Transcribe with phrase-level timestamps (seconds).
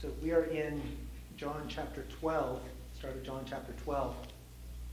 [0.00, 0.80] So we are in
[1.36, 2.62] John chapter 12,
[2.98, 4.16] start of John chapter 12.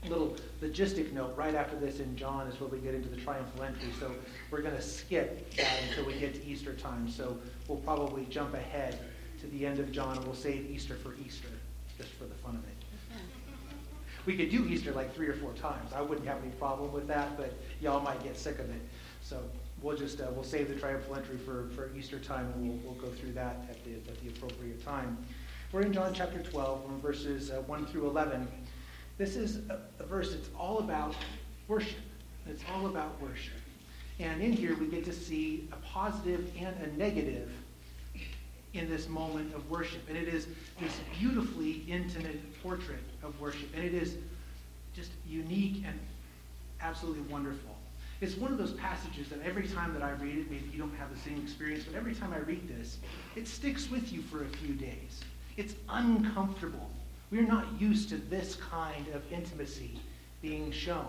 [0.04, 3.16] A little logistic note right after this in John is where we get into the
[3.16, 3.88] triumphal entry.
[3.98, 4.12] So
[4.50, 7.08] we're going to skip that until we get to Easter time.
[7.08, 8.98] So we'll probably jump ahead
[9.40, 11.48] to the end of John and we'll save Easter for Easter,
[11.96, 13.16] just for the fun of it.
[14.26, 15.90] We could do Easter like three or four times.
[15.94, 18.82] I wouldn't have any problem with that, but y'all might get sick of it.
[19.22, 19.42] So
[19.82, 23.02] we'll just uh, we'll save the triumphal entry for, for Easter time, and we'll, we'll
[23.02, 25.16] go through that at the at the appropriate time.
[25.70, 28.48] We're in John chapter 12, from verses uh, 1 through 11.
[29.18, 31.14] This is a, a verse that's all about
[31.66, 31.98] worship.
[32.48, 33.52] It's all about worship.
[34.18, 37.50] And in here, we get to see a positive and a negative
[38.72, 40.00] in this moment of worship.
[40.08, 40.46] And it is
[40.80, 43.68] this beautifully intimate portrait of worship.
[43.74, 44.16] And it is
[44.94, 45.98] just unique and
[46.80, 47.67] absolutely wonderful.
[48.20, 50.94] It's one of those passages that every time that I read it, maybe you don't
[50.96, 52.98] have the same experience, but every time I read this,
[53.36, 55.20] it sticks with you for a few days.
[55.56, 56.90] It's uncomfortable.
[57.30, 60.00] We're not used to this kind of intimacy
[60.42, 61.06] being shown.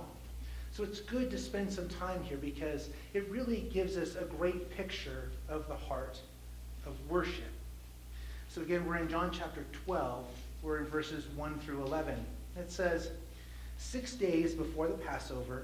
[0.72, 4.70] So it's good to spend some time here because it really gives us a great
[4.70, 6.20] picture of the heart
[6.86, 7.52] of worship.
[8.50, 10.26] So again, we're in John chapter 12.
[10.62, 12.24] We're in verses 1 through 11.
[12.58, 13.10] It says,
[13.78, 15.64] Six days before the Passover,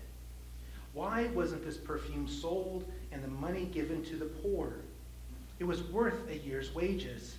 [0.93, 4.75] Why wasn't this perfume sold and the money given to the poor?
[5.59, 7.35] It was worth a year's wages.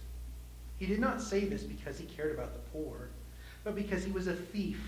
[0.78, 3.09] He did not say this because he cared about the poor,
[3.64, 4.81] but because he was a thief.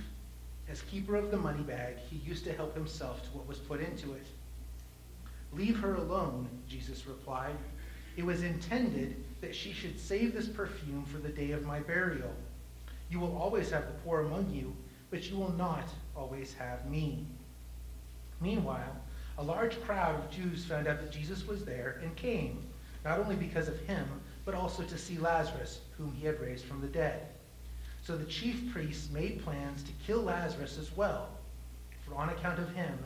[0.69, 3.81] As keeper of the money bag, he used to help himself to what was put
[3.81, 4.27] into it.
[5.53, 7.57] Leave her alone, Jesus replied.
[8.17, 12.33] It was intended that she should save this perfume for the day of my burial.
[13.11, 14.75] You will always have the poor among you,
[15.11, 17.27] but you will not always have me.
[18.45, 18.95] Meanwhile,
[19.39, 22.63] a large crowd of Jews found out that Jesus was there and came,
[23.03, 24.07] not only because of him,
[24.45, 27.23] but also to see Lazarus, whom he had raised from the dead.
[28.03, 31.31] So the chief priests made plans to kill Lazarus as well,
[32.07, 32.99] for on account of him,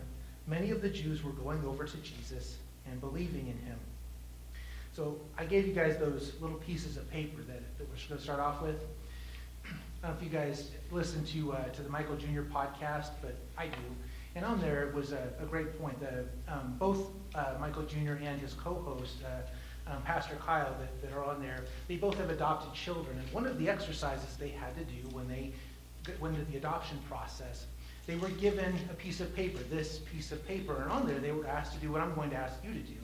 [0.49, 2.57] many of the Jews were going over to Jesus
[2.91, 3.79] and believing in him.
[4.93, 8.21] So I gave you guys those little pieces of paper that, that we're going to
[8.21, 8.83] start off with.
[10.03, 12.41] I don't know if you guys listen to, uh, to the Michael Jr.
[12.41, 13.79] podcast, but I do.
[14.35, 18.13] And on there was a, a great point that um, both uh, Michael Jr.
[18.23, 22.31] and his co-host, uh, um, Pastor Kyle, that, that are on there, they both have
[22.31, 23.19] adopted children.
[23.19, 25.53] And one of the exercises they had to do when they
[26.21, 27.67] went into the adoption process,
[28.07, 31.33] they were given a piece of paper, this piece of paper, and on there they
[31.33, 32.97] were asked to do what I'm going to ask you to do,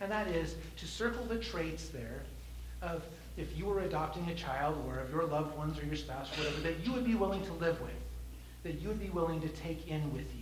[0.00, 2.22] and that is to circle the traits there
[2.82, 3.02] of
[3.38, 6.60] if you were adopting a child or of your loved ones or your spouse, whatever,
[6.60, 7.90] that you would be willing to live with,
[8.62, 10.41] that you would be willing to take in with you,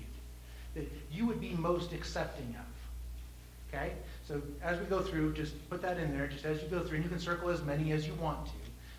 [0.74, 3.74] that you would be most accepting of.
[3.74, 3.92] Okay?
[4.26, 6.96] So as we go through, just put that in there, just as you go through,
[6.96, 8.52] and you can circle as many as you want to.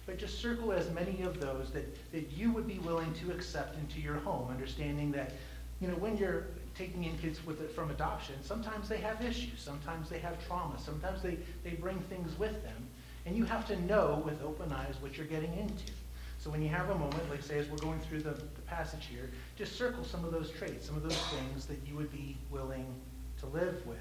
[0.06, 3.78] But just circle as many of those that, that you would be willing to accept
[3.78, 5.34] into your home, understanding that,
[5.80, 9.60] you know, when you're taking in kids with it from adoption, sometimes they have issues,
[9.60, 12.88] sometimes they have trauma, sometimes they, they bring things with them.
[13.26, 15.94] And you have to know with open eyes what you're getting into.
[16.42, 19.06] So when you have a moment, like say as we're going through the, the passage
[19.06, 22.36] here, just circle some of those traits, some of those things that you would be
[22.50, 22.88] willing
[23.42, 24.00] to live with.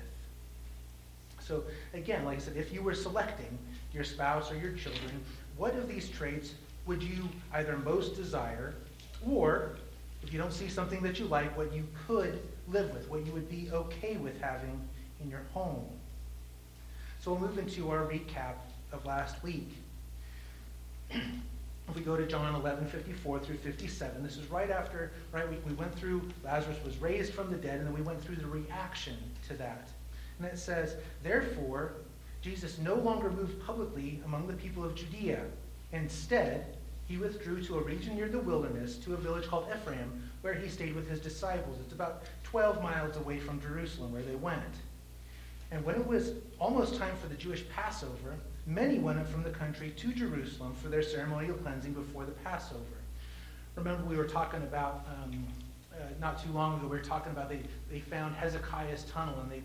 [1.39, 3.59] So again, like I said, if you were selecting
[3.93, 5.23] your spouse or your children,
[5.59, 6.55] what of these traits
[6.87, 8.75] would you either most desire,
[9.28, 9.77] or
[10.22, 13.33] if you don't see something that you like, what you could live with, what you
[13.33, 14.81] would be okay with having
[15.22, 15.84] in your home?
[17.21, 18.55] So we'll move into our recap
[18.93, 19.75] of last week.
[21.91, 25.57] if we go to John 11, 54 through 57, this is right after, right, we,
[25.66, 28.47] we went through, Lazarus was raised from the dead, and then we went through the
[28.47, 29.16] reaction
[29.48, 29.89] to that.
[30.39, 30.95] And it says,
[31.25, 31.95] Therefore,
[32.42, 35.42] Jesus no longer moved publicly among the people of Judea.
[35.92, 36.77] Instead,
[37.09, 40.69] he withdrew to a region near the wilderness, to a village called Ephraim, where he
[40.69, 41.77] stayed with his disciples.
[41.81, 44.63] It's about 12 miles away from Jerusalem, where they went.
[45.72, 49.51] And when it was almost time for the Jewish Passover, many went up from the
[49.51, 52.84] country to Jerusalem for their ceremonial cleansing before the Passover.
[53.77, 55.47] Remember, we were talking about, um,
[55.92, 59.51] uh, not too long ago, we were talking about they, they found Hezekiah's tunnel and
[59.51, 59.62] they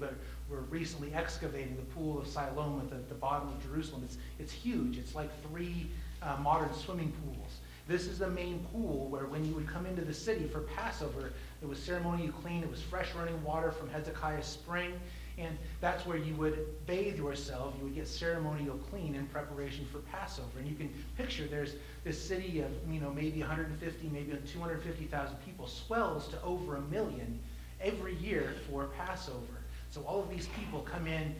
[0.50, 4.04] were recently excavating the pool of Siloam at the, the bottom of Jerusalem.
[4.06, 4.98] It's, it's huge.
[4.98, 5.88] It's like three
[6.22, 7.60] uh, modern swimming pools.
[7.88, 11.34] This is the main pool where when you would come into the city for Passover,
[11.62, 12.64] it was ceremonially clean.
[12.64, 15.00] It was fresh running water from Hezekiah's spring.
[15.38, 17.74] And that's where you would bathe yourself.
[17.78, 20.60] You would get ceremonial clean in preparation for Passover.
[20.60, 25.68] And you can picture there's this city of, you know, maybe 150, maybe 250,000 people
[25.68, 27.40] swells to over a million
[27.82, 29.60] every year for Passover.
[29.90, 31.36] So all of these people come in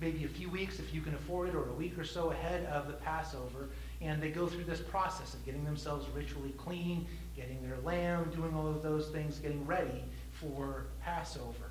[0.00, 2.64] maybe a few weeks, if you can afford it, or a week or so ahead
[2.66, 3.68] of the Passover,
[4.00, 7.06] and they go through this process of getting themselves ritually clean,
[7.36, 11.67] getting their lamb, doing all of those things, getting ready for Passover.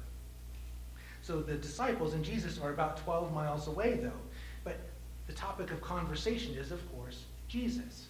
[1.27, 4.21] So the disciples and Jesus are about 12 miles away, though.
[4.63, 4.77] But
[5.27, 8.05] the topic of conversation is, of course, Jesus.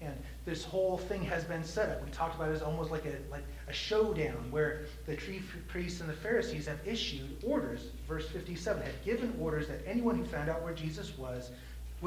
[0.00, 0.14] And
[0.46, 2.02] this whole thing has been set up.
[2.02, 6.00] We talked about it as almost like a, like a showdown where the chief priests
[6.00, 10.48] and the Pharisees have issued orders, verse 57, have given orders that anyone who found
[10.48, 11.50] out where Jesus was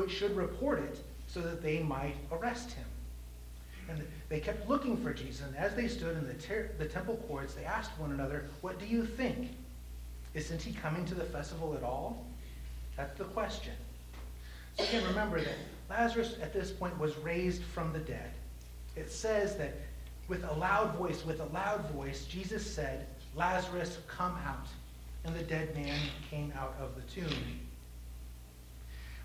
[0.07, 2.85] should report it so that they might arrest him.
[3.89, 5.45] And they kept looking for Jesus.
[5.45, 8.79] And as they stood in the, ter- the temple courts, they asked one another, What
[8.79, 9.51] do you think?
[10.33, 12.25] Isn't he coming to the festival at all?
[12.95, 13.73] That's the question.
[14.77, 15.55] So again, remember that
[15.89, 18.31] Lazarus at this point was raised from the dead.
[18.95, 19.73] It says that
[20.27, 24.67] with a loud voice, with a loud voice, Jesus said, Lazarus, come out.
[25.23, 25.99] And the dead man
[26.29, 27.33] came out of the tomb.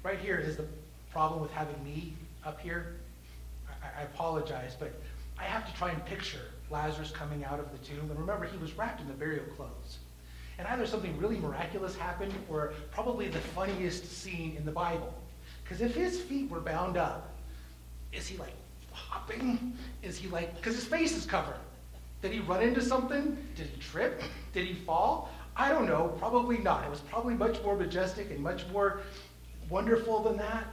[0.02, 0.66] Right here is the
[1.10, 2.12] problem with having me
[2.44, 2.96] up here.
[3.68, 4.92] I, I apologize, but
[5.38, 8.10] I have to try and picture Lazarus coming out of the tomb.
[8.10, 9.98] And remember, he was wrapped in the burial clothes.
[10.58, 15.12] And either something really miraculous happened or probably the funniest scene in the Bible.
[15.62, 17.34] Because if his feet were bound up,
[18.12, 18.54] is he like
[18.92, 19.76] hopping?
[20.02, 21.58] Is he like, because his face is covered.
[22.22, 23.36] Did he run into something?
[23.54, 24.22] Did he trip?
[24.52, 25.30] Did he fall?
[25.54, 26.14] I don't know.
[26.18, 26.84] Probably not.
[26.84, 29.00] It was probably much more majestic and much more
[29.68, 30.66] wonderful than that.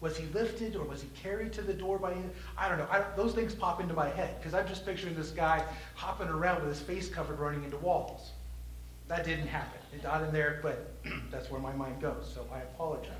[0.00, 2.14] Was he lifted or was he carried to the door by?
[2.56, 2.86] I don't know.
[2.90, 5.62] I those things pop into my head because I'm just picturing this guy
[5.94, 8.30] hopping around with his face covered, running into walls.
[9.10, 9.80] That didn't happen.
[9.92, 10.92] It got in there, but
[11.32, 13.10] that's where my mind goes, so I apologize.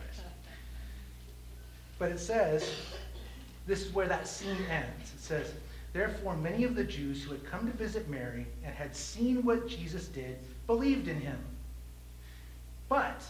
[1.99, 2.73] But it says,
[3.67, 5.13] this is where that scene ends.
[5.13, 5.53] It says,
[5.93, 9.67] Therefore, many of the Jews who had come to visit Mary and had seen what
[9.67, 10.39] Jesus did
[10.69, 11.41] believed in him.
[12.89, 13.25] But,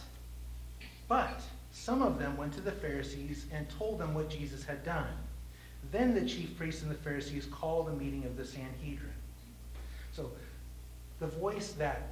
[1.07, 1.41] but,
[1.71, 5.17] some of them went to the Pharisees and told them what Jesus had done.
[5.91, 9.09] Then the chief priests and the Pharisees called a meeting of the Sanhedrin.
[10.13, 10.29] So,
[11.19, 12.10] the voice that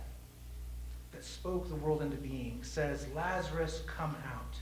[1.12, 4.56] that spoke the world into being says, Lazarus, come out.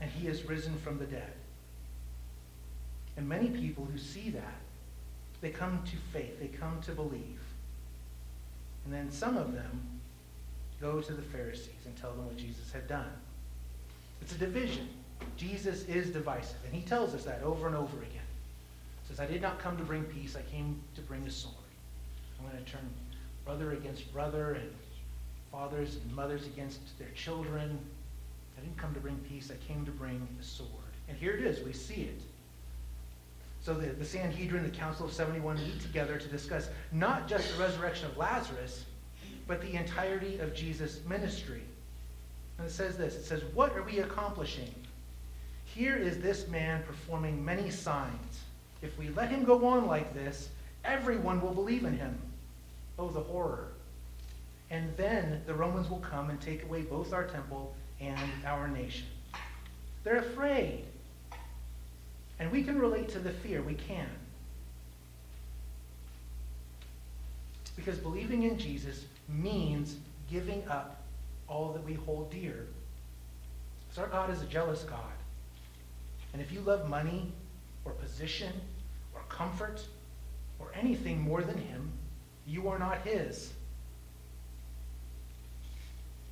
[0.00, 1.32] And he is risen from the dead.
[3.16, 4.60] And many people who see that,
[5.40, 7.40] they come to faith, they come to believe.
[8.84, 9.80] And then some of them
[10.80, 13.10] go to the Pharisees and tell them what Jesus had done.
[14.20, 14.88] It's a division.
[15.36, 18.10] Jesus is divisive, and he tells us that over and over again.
[19.02, 21.54] He says, I did not come to bring peace, I came to bring a sword.
[22.38, 22.88] I'm going to turn
[23.44, 24.70] brother against brother and
[25.50, 27.78] fathers and mothers against their children.
[28.56, 30.70] I didn't come to bring peace, I came to bring the sword.
[31.08, 32.20] And here it is, we see it.
[33.60, 37.62] So the, the Sanhedrin, the Council of 71 meet together to discuss not just the
[37.62, 38.84] resurrection of Lazarus,
[39.46, 41.62] but the entirety of Jesus' ministry.
[42.58, 44.72] And it says this it says, What are we accomplishing?
[45.64, 48.40] Here is this man performing many signs.
[48.82, 50.48] If we let him go on like this,
[50.84, 52.16] everyone will believe in him.
[52.98, 53.68] Oh, the horror.
[54.70, 59.06] And then the Romans will come and take away both our temple and our nation.
[60.04, 60.84] They're afraid.
[62.38, 63.62] And we can relate to the fear.
[63.62, 64.08] We can.
[67.76, 69.96] Because believing in Jesus means
[70.30, 71.02] giving up
[71.48, 72.66] all that we hold dear.
[73.88, 75.00] Because our God is a jealous God.
[76.32, 77.32] And if you love money
[77.84, 78.52] or position
[79.14, 79.84] or comfort
[80.58, 81.90] or anything more than Him,
[82.46, 83.52] you are not His.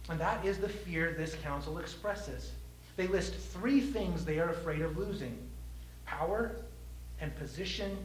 [0.08, 2.52] And that is the fear this council expresses.
[2.96, 5.38] They list three things they are afraid of losing
[6.04, 6.56] power
[7.20, 7.96] and position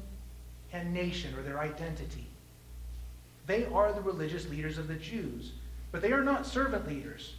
[0.72, 2.28] and nation, or their identity.
[3.48, 5.54] They are the religious leaders of the Jews,
[5.92, 7.34] but they are not servant leaders.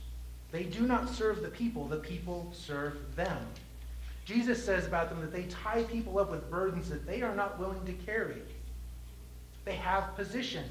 [0.50, 3.38] They do not serve the people, the people serve them.
[4.24, 7.58] Jesus says about them that they tie people up with burdens that they are not
[7.58, 8.42] willing to carry.
[9.64, 10.64] They have position.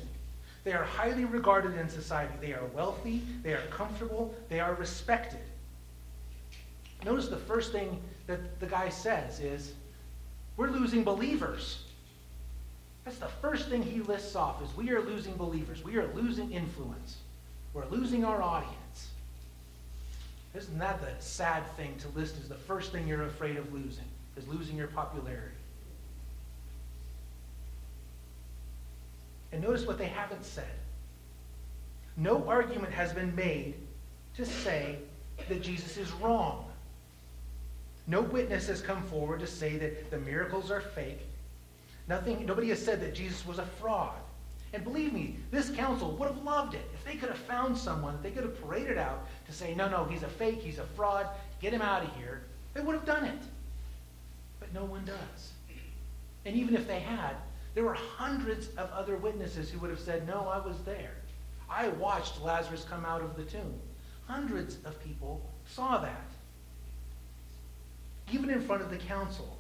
[0.63, 2.33] They are highly regarded in society.
[2.41, 5.39] They are wealthy, they are comfortable, they are respected.
[7.05, 9.73] Notice the first thing that the guy says is,
[10.57, 11.83] We're losing believers.
[13.05, 15.83] That's the first thing he lists off is we are losing believers.
[15.83, 17.17] We are losing influence.
[17.73, 19.09] We're losing our audience.
[20.55, 24.05] Isn't that the sad thing to list as the first thing you're afraid of losing,
[24.35, 25.55] is losing your popularity?
[29.51, 30.70] And notice what they haven't said.
[32.18, 33.75] No argument has been made
[34.36, 34.98] to say
[35.48, 36.65] that Jesus is wrong.
[38.08, 41.22] No witness has come forward to say that the miracles are fake.
[42.08, 44.18] Nothing, nobody has said that Jesus was a fraud.
[44.74, 48.18] And believe me, this council would have loved it if they could have found someone
[48.22, 51.27] they could have paraded out to say, no, no, he's a fake, he's a fraud,
[51.62, 52.41] get him out of here.
[52.74, 53.39] They would have done it.
[54.60, 55.51] But no one does.
[56.46, 57.36] And even if they had,
[57.79, 61.13] there were hundreds of other witnesses who would have said, no, I was there.
[61.69, 63.74] I watched Lazarus come out of the tomb.
[64.27, 66.29] Hundreds of people saw that.
[68.33, 69.57] Even in front of the council,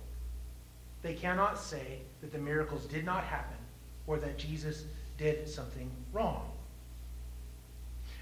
[1.01, 3.55] they cannot say that the miracles did not happen
[4.05, 4.83] or that Jesus
[5.17, 6.51] did something wrong.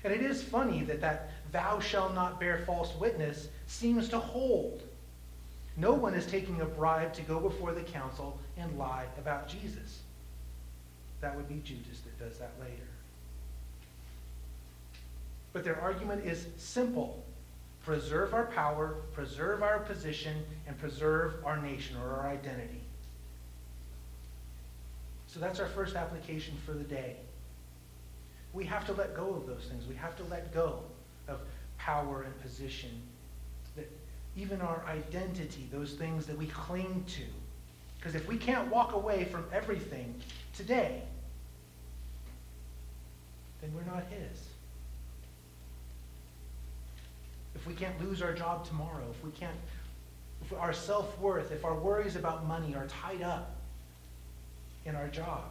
[0.04, 4.84] And it is funny that that thou shalt not bear false witness seems to hold.
[5.76, 10.02] No one is taking a bribe to go before the council and lie about Jesus.
[11.22, 12.88] That would be Judas that does that later.
[15.54, 17.24] But their argument is simple
[17.84, 22.82] preserve our power, preserve our position, and preserve our nation or our identity.
[25.28, 27.16] So that's our first application for the day.
[28.54, 29.86] We have to let go of those things.
[29.88, 30.82] We have to let go
[31.30, 31.40] of
[31.78, 32.90] power and position.
[33.78, 33.90] That
[34.36, 37.24] even our identity, those things that we cling to.
[37.98, 40.16] Because if we can't walk away from everything
[40.56, 41.02] today,
[43.62, 44.48] then we're not his.
[47.56, 49.56] If we can't lose our job tomorrow, if we can't,
[50.44, 53.56] if our self-worth, if our worries about money are tied up
[54.86, 55.44] in our job.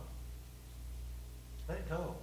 [1.69, 2.15] Let it go.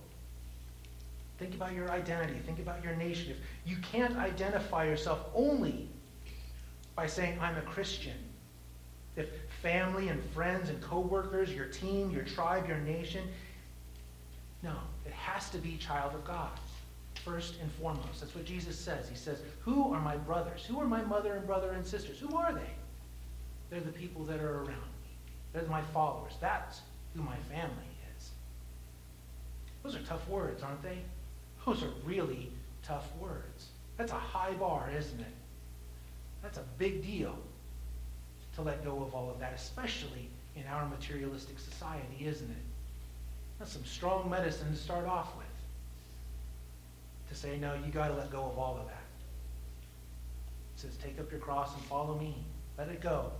[1.37, 2.39] Think about your identity.
[2.45, 3.31] Think about your nation.
[3.31, 3.37] If
[3.69, 5.89] you can't identify yourself only
[6.95, 8.15] by saying, I'm a Christian,
[9.15, 9.27] if
[9.63, 13.23] family and friends and coworkers, your team, your tribe, your nation,
[14.61, 16.51] no, it has to be child of God,
[17.23, 18.19] first and foremost.
[18.19, 19.09] That's what Jesus says.
[19.09, 20.65] He says, Who are my brothers?
[20.65, 22.19] Who are my mother and brother and sisters?
[22.19, 22.69] Who are they?
[23.69, 25.15] They're the people that are around me.
[25.53, 26.33] They're my followers.
[26.39, 26.81] That's
[27.15, 28.31] who my family is.
[29.81, 30.99] Those are tough words, aren't they?
[31.65, 32.51] Those are really
[32.83, 33.67] tough words.
[33.97, 35.35] That's a high bar, isn't it?
[36.41, 37.37] That's a big deal
[38.55, 42.63] to let go of all of that, especially in our materialistic society, isn't it?
[43.59, 45.45] That's some strong medicine to start off with.
[47.29, 49.03] To say, no, you got to let go of all of that.
[50.75, 52.35] It says, take up your cross and follow me.
[52.77, 53.31] Let it go.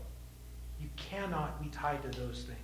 [0.82, 2.60] You cannot be tied to those things.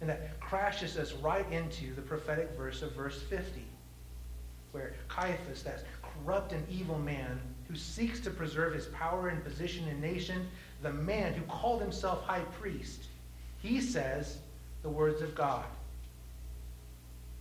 [0.00, 3.62] And that crashes us right into the prophetic verse of verse 50,
[4.72, 9.88] where Caiaphas, that corrupt and evil man who seeks to preserve his power and position
[9.88, 10.46] in nation,
[10.82, 13.04] the man who called himself high priest,
[13.60, 14.38] he says
[14.82, 15.64] the words of God.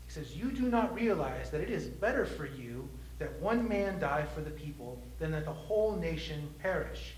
[0.08, 2.88] He says, You do not realize that it is better for you
[3.20, 7.14] that one man die for the people than that the whole nation perish.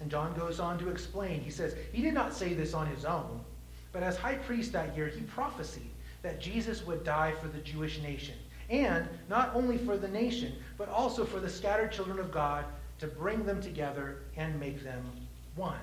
[0.00, 1.40] And John goes on to explain.
[1.40, 3.40] He says, He did not say this on his own.
[3.92, 5.82] But as high priest that year, he prophesied
[6.22, 8.34] that Jesus would die for the Jewish nation.
[8.70, 12.64] And not only for the nation, but also for the scattered children of God
[13.00, 15.04] to bring them together and make them
[15.56, 15.78] one.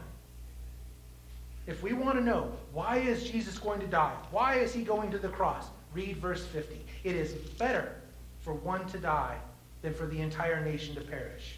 [1.66, 4.16] If we want to know why is Jesus going to die?
[4.32, 5.68] Why is he going to the cross?
[5.94, 6.80] Read verse 50.
[7.04, 7.96] It is better
[8.42, 9.38] for one to die
[9.82, 11.58] than for the entire nation to perish.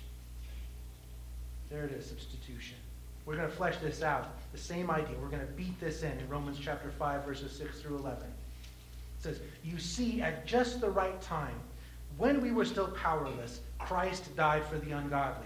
[1.70, 2.78] There it is, substitution.
[3.26, 4.30] We're going to flesh this out.
[4.52, 5.16] The same idea.
[5.22, 8.24] We're going to beat this in in Romans chapter 5, verses 6 through 11.
[8.24, 8.28] It
[9.20, 11.56] says, You see, at just the right time,
[12.18, 15.46] when we were still powerless, Christ died for the ungodly.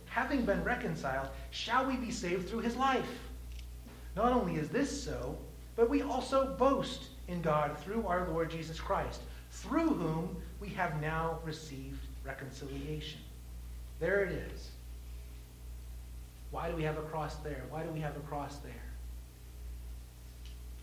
[0.11, 3.07] having been reconciled, shall we be saved through his life?
[4.13, 5.37] Not only is this so,
[5.77, 10.99] but we also boast in God through our Lord Jesus Christ, through whom we have
[11.01, 13.21] now received reconciliation.
[14.01, 14.69] There it is.
[16.51, 17.63] Why do we have a cross there?
[17.69, 18.73] Why do we have a cross there?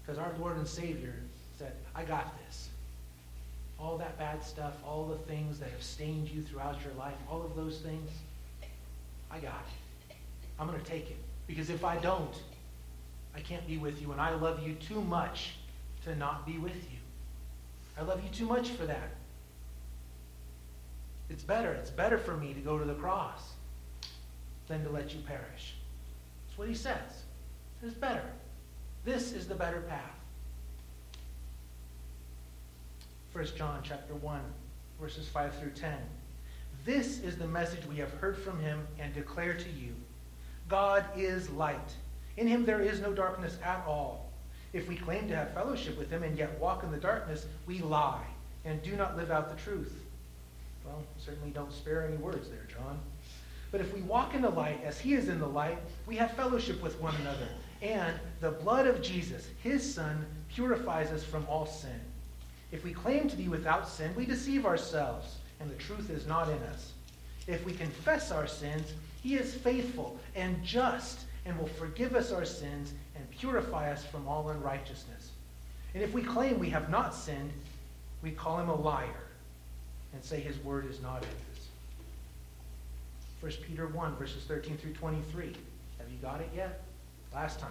[0.00, 1.14] Because our Lord and Savior
[1.58, 2.70] said, I got this.
[3.78, 7.42] all that bad stuff, all the things that have stained you throughout your life, all
[7.44, 8.11] of those things,
[9.30, 9.66] I got
[10.08, 10.14] it.
[10.58, 11.16] I'm going to take it.
[11.47, 12.35] Because if I don't,
[13.35, 15.54] I can't be with you, and I love you too much
[16.04, 16.99] to not be with you.
[17.99, 19.11] I love you too much for that.
[21.30, 21.73] It's better.
[21.73, 23.52] It's better for me to go to the cross
[24.66, 25.75] than to let you perish.
[26.47, 27.23] That's what he says.
[27.82, 28.25] It's better.
[29.04, 30.02] This is the better path.
[33.32, 34.40] 1 John chapter 1,
[35.00, 35.92] verses 5 through 10.
[36.85, 39.94] This is the message we have heard from him and declare to you.
[40.68, 41.94] God is light.
[42.37, 44.30] In him there is no darkness at all.
[44.73, 47.80] If we claim to have fellowship with him and yet walk in the darkness, we
[47.80, 48.26] lie
[48.64, 49.92] and do not live out the truth.
[50.85, 52.99] Well, certainly don't spare any words there, John.
[53.70, 56.32] But if we walk in the light as he is in the light, we have
[56.32, 57.49] fellowship with one another.
[57.82, 62.00] And the blood of Jesus, his son, purifies us from all sin.
[62.73, 66.49] If we claim to be without sin, we deceive ourselves, and the truth is not
[66.49, 66.93] in us.
[67.47, 72.45] If we confess our sins, he is faithful and just and will forgive us our
[72.45, 75.31] sins and purify us from all unrighteousness.
[75.95, 77.50] And if we claim we have not sinned,
[78.23, 79.25] we call him a liar
[80.12, 81.69] and say his word is not in us.
[83.41, 85.47] 1 Peter 1, verses 13 through 23.
[85.99, 86.83] Have you got it yet?
[87.33, 87.71] Last time.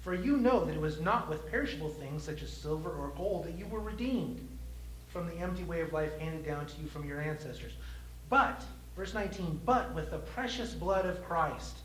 [0.00, 3.44] For you know that it was not with perishable things such as silver or gold
[3.44, 4.46] that you were redeemed
[5.08, 7.72] from the empty way of life handed down to you from your ancestors.
[8.28, 8.62] But
[8.98, 11.78] Verse 19, but with the precious blood of Christ,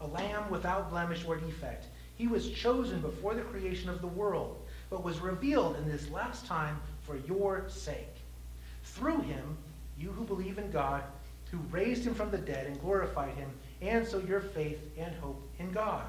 [0.00, 4.62] a lamb without blemish or defect, he was chosen before the creation of the world,
[4.88, 8.14] but was revealed in this last time for your sake.
[8.84, 9.56] Through him,
[9.98, 11.02] you who believe in God,
[11.50, 15.42] who raised him from the dead and glorified him, and so your faith and hope
[15.58, 16.04] in God.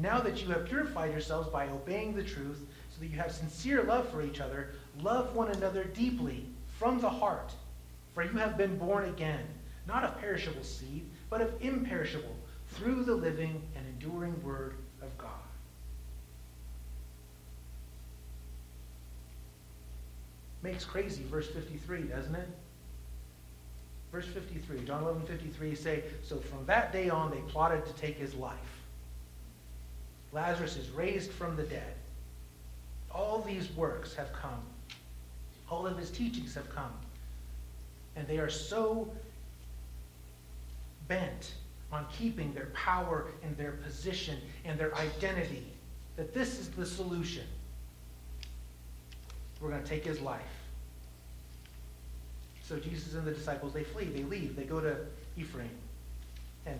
[0.00, 3.82] Now that you have purified yourselves by obeying the truth, so that you have sincere
[3.82, 6.46] love for each other, love one another deeply
[6.78, 7.52] from the heart
[8.14, 9.46] for you have been born again,
[9.86, 12.36] not of perishable seed, but of imperishable,
[12.68, 15.30] through the living and enduring word of God.
[20.62, 22.48] Makes crazy, verse 53, doesn't it?
[24.12, 28.18] Verse 53, John 11, 53 say, So from that day on they plotted to take
[28.18, 28.58] his life.
[30.32, 31.94] Lazarus is raised from the dead.
[33.10, 34.62] All these works have come.
[35.68, 36.92] All of his teachings have come.
[38.16, 39.10] And they are so
[41.08, 41.54] bent
[41.92, 45.66] on keeping their power and their position and their identity
[46.16, 47.44] that this is the solution.
[49.60, 50.40] We're going to take his life.
[52.62, 54.96] So Jesus and the disciples, they flee, they leave, they go to
[55.36, 55.70] Ephraim.
[56.66, 56.78] And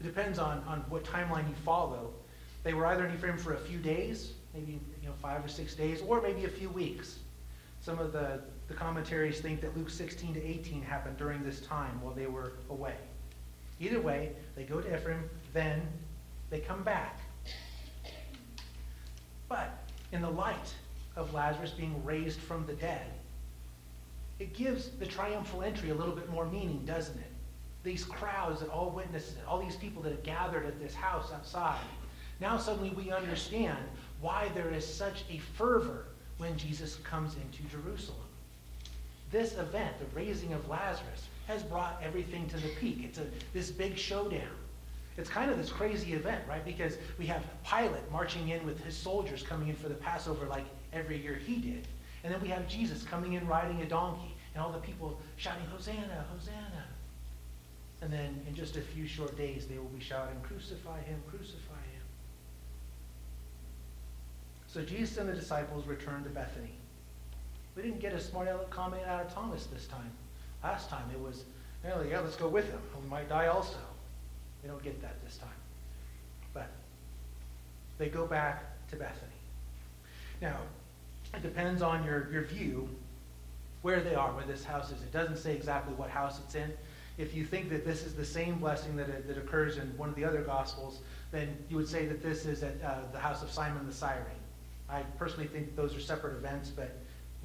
[0.00, 2.12] it depends on, on what timeline you follow.
[2.62, 5.74] They were either in Ephraim for a few days, maybe you know five or six
[5.74, 7.18] days, or maybe a few weeks.
[7.80, 12.00] Some of the the commentaries think that Luke 16 to 18 happened during this time
[12.02, 12.96] while they were away.
[13.78, 15.86] Either way, they go to Ephraim, then
[16.50, 17.20] they come back.
[19.48, 20.74] But in the light
[21.14, 23.06] of Lazarus being raised from the dead,
[24.38, 27.32] it gives the triumphal entry a little bit more meaning, doesn't it?
[27.86, 31.32] These crowds that all witnessed it, all these people that have gathered at this house
[31.32, 31.80] outside.
[32.40, 33.78] Now suddenly we understand
[34.20, 38.26] why there is such a fervor when Jesus comes into Jerusalem
[39.30, 43.00] this event, the raising of Lazarus, has brought everything to the peak.
[43.02, 44.48] It's a, this big showdown.
[45.16, 46.64] It's kind of this crazy event, right?
[46.64, 50.66] Because we have Pilate marching in with his soldiers coming in for the Passover like
[50.92, 51.88] every year he did.
[52.22, 55.64] And then we have Jesus coming in riding a donkey and all the people shouting,
[55.66, 56.84] Hosanna, Hosanna.
[58.06, 61.74] And then in just a few short days, they will be shouting, Crucify him, crucify
[61.74, 62.04] him.
[64.68, 66.70] So Jesus and the disciples returned to Bethany.
[67.74, 70.12] We didn't get a smart aleck comment out of Thomas this time.
[70.62, 71.46] Last time it was,
[71.84, 72.78] yeah, let's go with him.
[73.02, 73.78] We might die also.
[74.62, 75.48] We don't get that this time.
[76.54, 76.70] But
[77.98, 79.32] they go back to Bethany.
[80.40, 80.58] Now,
[81.34, 82.88] it depends on your, your view
[83.82, 85.02] where they are, where this house is.
[85.02, 86.72] It doesn't say exactly what house it's in.
[87.18, 90.14] If you think that this is the same blessing that, that occurs in one of
[90.14, 91.00] the other Gospels,
[91.32, 94.24] then you would say that this is at uh, the house of Simon the Cyrene.
[94.88, 96.94] I personally think those are separate events, but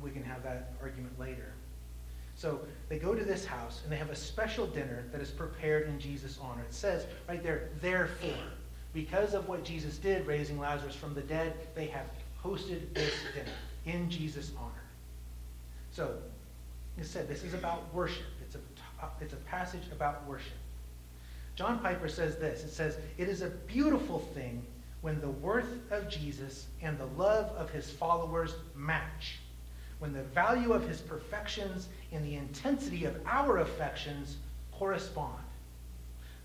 [0.01, 1.53] We can have that argument later.
[2.35, 5.87] So they go to this house and they have a special dinner that is prepared
[5.87, 6.63] in Jesus' honor.
[6.63, 8.47] It says right there, therefore,
[8.93, 12.07] because of what Jesus did, raising Lazarus from the dead, they have
[12.43, 13.51] hosted this dinner
[13.85, 14.71] in Jesus' honor.
[15.91, 16.15] So,
[16.97, 18.25] it said this is about worship.
[19.19, 20.53] It's a, passage about worship.
[21.55, 24.65] John Piper says this it says, It is a beautiful thing
[25.01, 29.39] when the worth of Jesus and the love of his followers match,
[29.99, 34.37] when the value of his perfections and the intensity of our affections
[34.71, 35.43] correspond.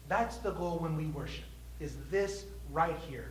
[0.09, 1.45] That's the goal when we worship,
[1.81, 3.31] is this right here.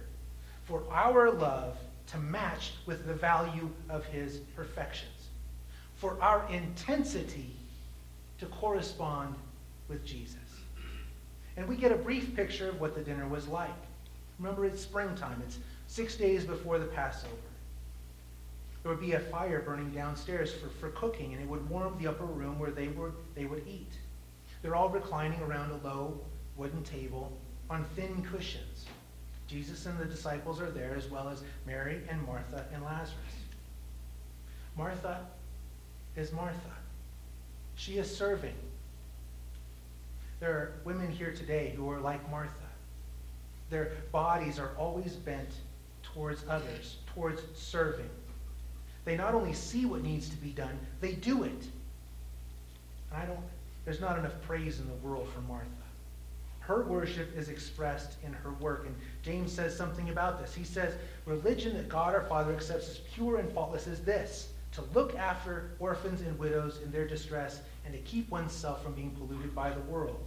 [0.64, 5.12] For our love to match with the value of his perfections.
[5.96, 7.56] For our intensity
[8.40, 9.36] to correspond
[9.88, 10.38] with Jesus.
[11.58, 13.70] And we get a brief picture of what the dinner was like.
[14.40, 15.42] Remember, it's springtime.
[15.46, 17.34] It's six days before the Passover.
[18.84, 22.08] There would be a fire burning downstairs for, for cooking, and it would warm the
[22.08, 23.94] upper room where they, were, they would eat.
[24.62, 26.20] They're all reclining around a low
[26.56, 27.36] wooden table
[27.70, 28.86] on thin cushions.
[29.48, 33.16] Jesus and the disciples are there, as well as Mary and Martha and Lazarus.
[34.76, 35.26] Martha
[36.16, 36.60] is Martha.
[37.76, 38.56] She is serving.
[40.40, 42.52] There are women here today who are like Martha.
[43.70, 45.50] Their bodies are always bent
[46.04, 48.10] towards others, towards serving.
[49.06, 51.52] They not only see what needs to be done, they do it.
[53.12, 53.40] And I don't,
[53.86, 55.70] there's not enough praise in the world for Martha.
[56.60, 58.88] Her worship is expressed in her work.
[58.88, 60.56] And James says something about this.
[60.56, 60.96] He says,
[61.28, 65.72] Religion that God our Father accepts as pure and faultless is this to look after
[65.80, 69.80] orphans and widows in their distress and to keep oneself from being polluted by the
[69.82, 70.22] world.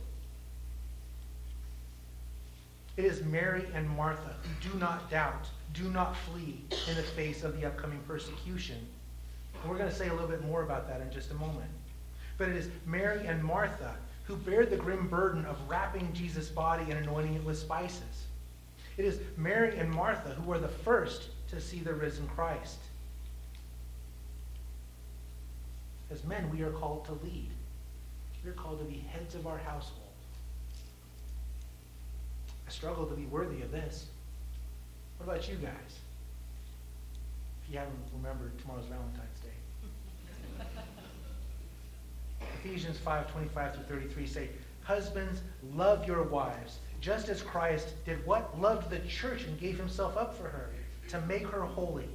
[2.96, 7.44] It is Mary and Martha who do not doubt, do not flee in the face
[7.44, 8.78] of the upcoming persecution.
[9.60, 11.70] And we're going to say a little bit more about that in just a moment.
[12.38, 16.90] But it is Mary and Martha who bear the grim burden of wrapping Jesus' body
[16.90, 18.26] and anointing it with spices.
[18.96, 22.78] It is Mary and Martha who are the first to see the risen Christ.
[26.10, 27.50] As men, we are called to lead.
[28.44, 30.08] We're called to be heads of our household.
[32.66, 34.06] I struggle to be worthy of this.
[35.18, 35.98] What about you guys?
[37.62, 40.64] If you haven't remembered, tomorrow's Valentine's Day.
[42.64, 44.48] Ephesians 5 25 through 33 say,
[44.82, 45.42] Husbands,
[45.74, 48.58] love your wives, just as Christ did what?
[48.58, 50.70] Loved the church and gave himself up for her,
[51.08, 52.08] to make her holy,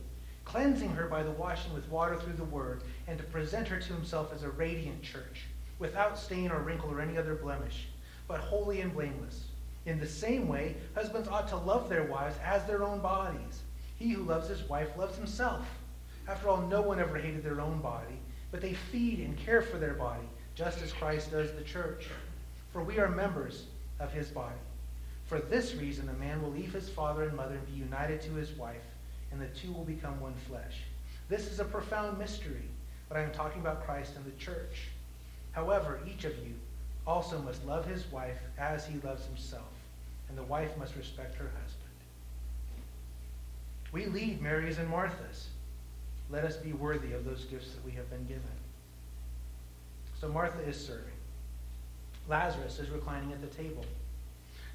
[0.45, 3.93] cleansing her by the washing with water through the word, and to present her to
[3.93, 5.45] himself as a radiant church,
[5.79, 7.87] without stain or wrinkle or any other blemish,
[8.27, 9.45] but holy and blameless.
[9.85, 13.61] In the same way, husbands ought to love their wives as their own bodies.
[13.97, 15.65] He who loves his wife loves himself.
[16.27, 18.19] After all, no one ever hated their own body
[18.53, 22.05] but they feed and care for their body, just as Christ does the church.
[22.71, 23.65] For we are members
[23.99, 24.61] of his body.
[25.25, 28.33] For this reason, a man will leave his father and mother and be united to
[28.33, 28.83] his wife,
[29.31, 30.81] and the two will become one flesh.
[31.29, 32.69] This is a profound mystery,
[33.13, 34.87] but I am talking about Christ and the church.
[35.51, 36.55] However, each of you
[37.05, 39.69] also must love his wife as he loves himself,
[40.29, 41.91] and the wife must respect her husband.
[43.91, 45.49] We lead Mary's and Martha's.
[46.31, 48.41] Let us be worthy of those gifts that we have been given.
[50.19, 51.13] So Martha is serving.
[52.27, 53.85] Lazarus is reclining at the table.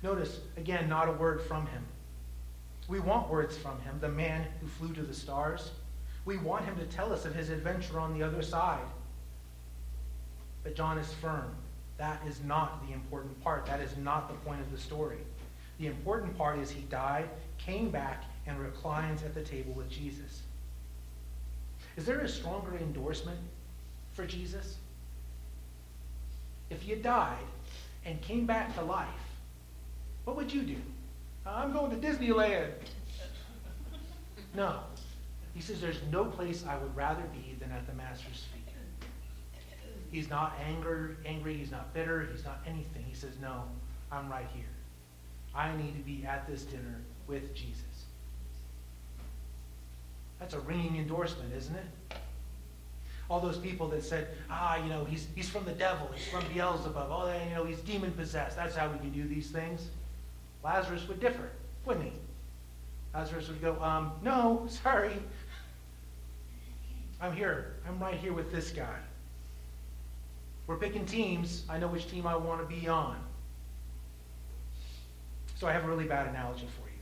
[0.05, 1.83] Notice, again, not a word from him.
[2.87, 5.73] We want words from him, the man who flew to the stars.
[6.25, 8.85] We want him to tell us of his adventure on the other side.
[10.63, 11.55] But John is firm.
[11.97, 13.67] That is not the important part.
[13.67, 15.19] That is not the point of the story.
[15.79, 20.43] The important part is he died, came back, and reclines at the table with Jesus.
[21.97, 23.39] Is there a stronger endorsement
[24.13, 24.77] for Jesus?
[26.71, 27.45] If you died
[28.05, 29.09] and came back to life,
[30.25, 30.77] what would you do?
[31.47, 32.71] I'm going to Disneyland.
[34.55, 34.81] No.
[35.59, 38.63] He says, There's no place I would rather be than at the Master's feet.
[40.13, 43.05] He's not anger, angry, he's not bitter, he's not anything.
[43.09, 43.65] He says, No,
[44.13, 44.71] I'm right here.
[45.57, 47.83] I need to be at this dinner with Jesus.
[50.39, 52.19] That's a ringing endorsement, isn't it?
[53.29, 56.45] All those people that said, ah, you know, he's, he's from the devil, he's from
[56.55, 58.55] Beelzebub, oh, you know, he's demon possessed.
[58.55, 59.89] That's how we can do these things.
[60.63, 61.51] Lazarus would differ,
[61.85, 62.13] wouldn't he?
[63.13, 65.15] Lazarus would go, um, no, sorry.
[67.21, 67.75] I'm here.
[67.87, 68.99] I'm right here with this guy.
[70.67, 71.65] We're picking teams.
[71.69, 73.17] I know which team I want to be on.
[75.57, 76.95] So I have a really bad analogy for you.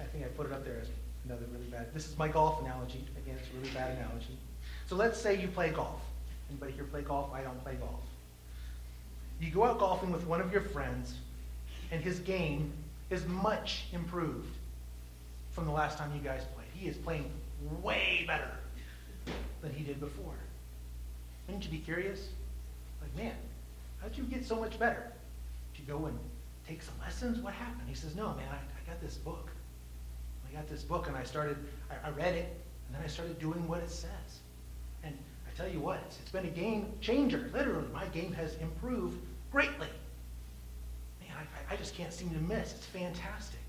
[0.00, 0.88] I think I put it up there as
[1.24, 1.92] Another really bad.
[1.94, 3.04] This is my golf analogy.
[3.16, 4.38] Again, it's a really bad analogy.
[4.86, 6.00] So let's say you play golf.
[6.48, 7.32] Anybody here play golf?
[7.32, 8.00] I don't play golf.
[9.40, 11.14] You go out golfing with one of your friends,
[11.90, 12.72] and his game
[13.10, 14.56] is much improved
[15.52, 16.68] from the last time you guys played.
[16.74, 17.30] He is playing
[17.82, 18.50] way better
[19.60, 20.34] than he did before.
[21.46, 22.28] Wouldn't you be curious?
[23.00, 23.34] Like, man,
[24.00, 25.12] how'd you get so much better?
[25.72, 26.18] Did you go and
[26.66, 27.38] take some lessons?
[27.40, 27.88] What happened?
[27.88, 29.50] He says, no, man, I, I got this book.
[30.48, 31.56] I got this book and I started,
[31.90, 34.40] I, I, read it, and then I started doing what it says.
[35.04, 37.50] And I tell you what, it's, it's been a game changer.
[37.52, 39.18] Literally, my game has improved
[39.52, 39.88] greatly.
[41.20, 42.72] Man, I, I just can't seem to miss.
[42.74, 43.59] It's fantastic.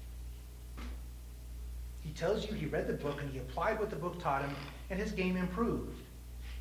[2.03, 4.55] He tells you he read the book and he applied what the book taught him,
[4.89, 6.01] and his game improved.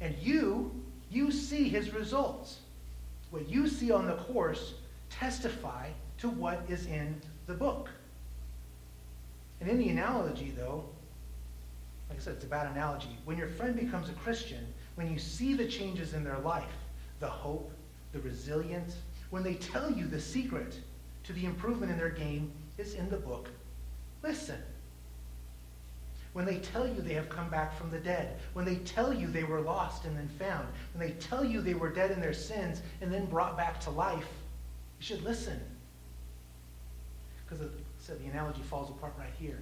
[0.00, 0.70] And you,
[1.10, 2.60] you see his results.
[3.30, 4.74] What you see on the course
[5.08, 7.88] testify to what is in the book.
[9.60, 10.84] And in the analogy, though,
[12.08, 13.16] like I said, it's a bad analogy.
[13.24, 16.64] When your friend becomes a Christian, when you see the changes in their life,
[17.20, 17.70] the hope,
[18.12, 18.96] the resilience,
[19.30, 20.80] when they tell you the secret
[21.24, 23.48] to the improvement in their game is in the book,
[24.22, 24.58] listen.
[26.32, 29.26] When they tell you they have come back from the dead, when they tell you
[29.26, 32.32] they were lost and then found, when they tell you they were dead in their
[32.32, 34.28] sins and then brought back to life,
[34.98, 35.60] you should listen.
[37.48, 37.66] Because
[37.98, 39.58] so the analogy falls apart right here.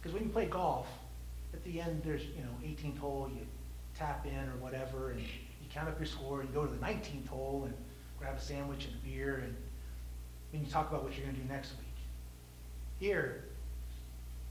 [0.00, 0.86] Because when you play golf,
[1.52, 3.44] at the end there's, you know, 18th hole, you
[3.96, 5.26] tap in or whatever, and you
[5.72, 7.74] count up your score, and you go to the 19th hole and
[8.18, 9.56] grab a sandwich and a beer, and
[10.52, 11.86] then you talk about what you're going to do next week.
[13.00, 13.44] Here,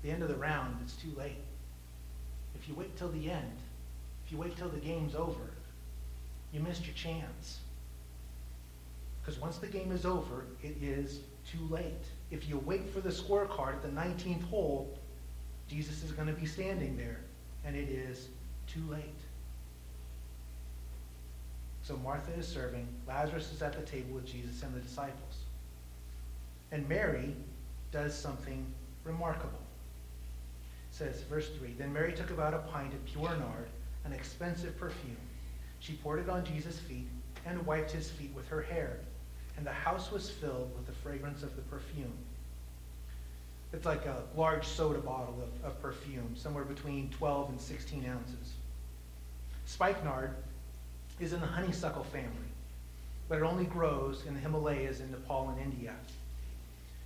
[0.05, 1.41] the end of the round, it's too late.
[2.53, 3.57] If you wait till the end,
[4.23, 5.49] if you wait till the game's over,
[6.53, 7.59] you missed your chance.
[9.21, 12.05] Because once the game is over, it is too late.
[12.29, 14.95] If you wait for the scorecard at the 19th hole,
[15.67, 17.21] Jesus is going to be standing there,
[17.65, 18.27] and it is
[18.67, 19.03] too late.
[21.81, 25.37] So Martha is serving, Lazarus is at the table with Jesus and the disciples.
[26.71, 27.35] And Mary
[27.91, 28.65] does something
[29.03, 29.64] remarkable.
[30.95, 33.67] Says, verse 3 Then Mary took about a pint of pure nard,
[34.05, 35.17] an expensive perfume.
[35.79, 37.07] She poured it on Jesus' feet
[37.45, 38.97] and wiped his feet with her hair
[39.57, 42.13] and the house was filled with the fragrance of the perfume.
[43.73, 48.53] It's like a large soda bottle of, of perfume, somewhere between 12 and 16 ounces.
[49.65, 50.31] Spikenard
[51.19, 52.29] is in the honeysuckle family,
[53.27, 55.93] but it only grows in the Himalayas in Nepal and India.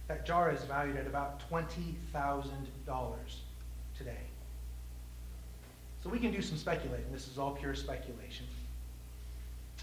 [0.08, 1.96] That jar is valued at about $20,000
[4.00, 4.18] today.
[6.02, 7.12] So we can do some speculating.
[7.12, 8.48] This is all pure speculation.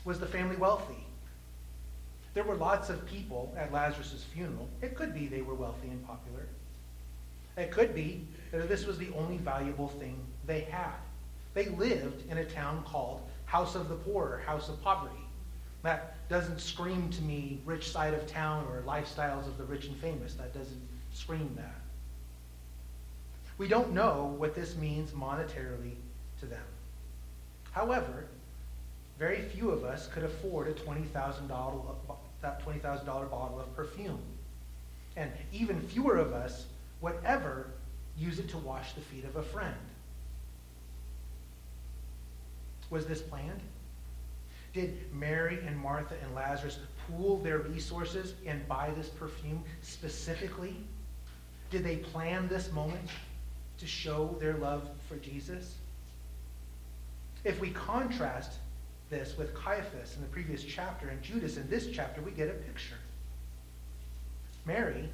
[0.04, 1.04] Was the family wealthy?
[2.34, 4.68] There were lots of people at Lazarus' funeral.
[4.82, 6.46] It could be they were wealthy and popular.
[7.56, 10.96] It could be that this was the only valuable thing they had.
[11.54, 15.14] They lived in a town called House of the Poor or House of Poverty.
[15.82, 19.96] That doesn't scream to me rich side of town or lifestyles of the rich and
[19.96, 20.34] famous.
[20.34, 20.80] That doesn't
[21.12, 21.85] scream that.
[23.58, 25.94] We don't know what this means monetarily
[26.40, 26.64] to them.
[27.72, 28.26] However,
[29.18, 31.96] very few of us could afford a $20,000
[32.42, 34.20] that $20,000 bottle of perfume.
[35.16, 36.66] And even fewer of us
[37.00, 37.68] would ever
[38.18, 39.74] use it to wash the feet of a friend.
[42.90, 43.60] Was this planned?
[44.74, 50.76] Did Mary and Martha and Lazarus pool their resources and buy this perfume specifically?
[51.70, 53.08] Did they plan this moment
[53.78, 55.74] to show their love for Jesus?
[57.44, 58.52] If we contrast
[59.08, 62.54] this with Caiaphas in the previous chapter and Judas in this chapter, we get a
[62.54, 62.96] picture.
[64.64, 65.08] Mary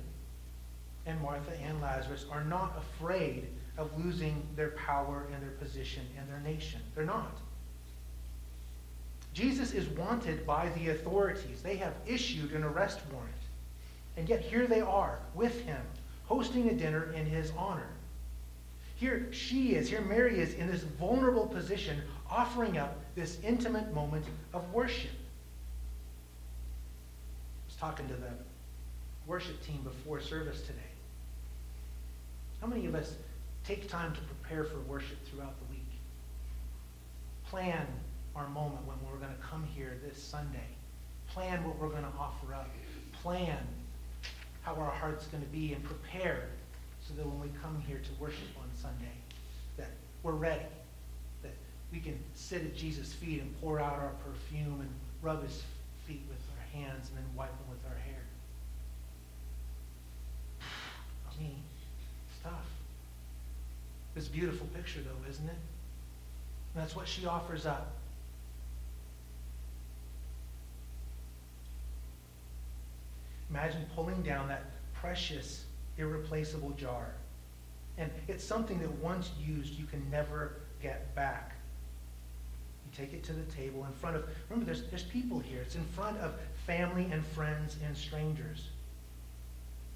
[1.05, 6.29] and Martha and Lazarus are not afraid of losing their power and their position and
[6.29, 6.81] their nation.
[6.95, 7.37] They're not.
[9.35, 11.63] Jesus is wanted by the authorities.
[11.63, 13.33] They have issued an arrest warrant.
[14.17, 15.81] And yet here they are with him,
[16.27, 17.89] hosting a dinner in his honor.
[19.03, 24.25] Here she is, here Mary is in this vulnerable position, offering up this intimate moment
[24.55, 25.11] of worship.
[27.51, 28.31] I was talking to the
[29.27, 30.79] worship team before service today.
[32.61, 33.15] How many of us
[33.65, 35.83] take time to prepare for worship throughout the week?
[37.51, 37.85] Plan
[38.37, 40.69] our moment when we're going to come here this Sunday.
[41.27, 42.71] Plan what we're going to offer up.
[43.21, 43.59] Plan
[44.63, 46.51] how our heart's going to be and prepare
[47.07, 49.15] so that when we come here to worship on Sunday,
[49.77, 49.91] that
[50.23, 50.61] we're ready
[51.43, 51.53] that
[51.93, 55.63] we can sit at Jesus' feet and pour out our perfume and rub his
[56.07, 58.23] feet with our hands and then wipe them with our hair.
[60.61, 61.57] I mean,
[62.29, 62.69] it's tough.
[64.15, 65.57] This beautiful picture, though, isn't it?
[66.75, 67.93] And that's what she offers up.
[73.51, 75.65] Imagine pulling down that precious,
[75.99, 77.15] irreplaceable jar.
[77.99, 81.55] And it's something that once used, you can never get back.
[82.85, 85.61] You take it to the table in front of, remember, there's, there's people here.
[85.61, 86.35] It's in front of
[86.67, 88.69] family and friends and strangers.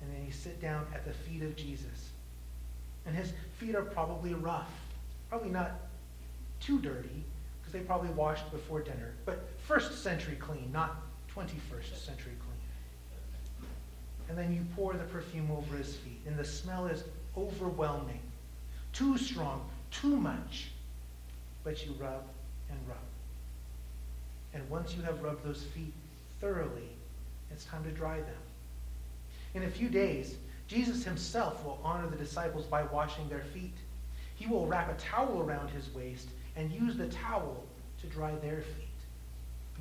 [0.01, 2.11] And then you sit down at the feet of Jesus.
[3.07, 4.71] And his feet are probably rough,
[5.31, 5.73] probably not
[6.61, 7.25] too dirty,
[7.61, 11.03] because they probably washed before dinner, but first century clean, not
[11.35, 12.56] 21st century clean.
[14.29, 17.05] And then you pour the perfume over his feet, and the smell is
[17.37, 18.21] overwhelming,
[18.93, 20.71] too strong, too much.
[21.63, 22.25] But you rub
[22.71, 22.99] and rub.
[24.55, 25.93] And once you have rubbed those feet
[26.41, 26.89] thoroughly,
[27.51, 28.43] it's time to dry them.
[29.55, 30.37] In a few days,
[30.67, 33.75] Jesus himself will honor the disciples by washing their feet.
[34.35, 37.65] He will wrap a towel around his waist and use the towel
[38.01, 38.89] to dry their feet.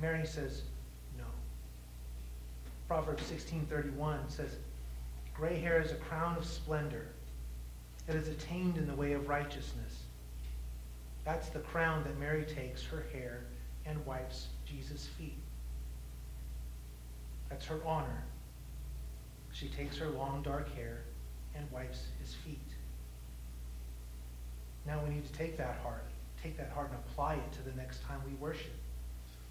[0.00, 0.62] Mary says.
[2.88, 4.56] Proverbs 16:31 says,
[5.34, 7.08] "Gray hair is a crown of splendor.
[8.06, 10.04] It is attained in the way of righteousness."
[11.24, 13.46] That's the crown that Mary takes her hair
[13.84, 15.42] and wipes Jesus' feet.
[17.48, 18.24] That's her honor.
[19.52, 21.02] She takes her long dark hair
[21.54, 22.74] and wipes his feet.
[24.84, 26.04] Now we need to take that heart
[26.46, 28.72] take that heart and apply it to the next time we worship.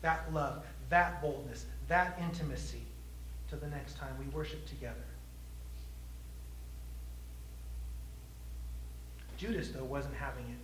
[0.01, 2.83] That love, that boldness, that intimacy
[3.49, 4.95] to the next time we worship together.
[9.37, 10.57] Judas, though, wasn't having it.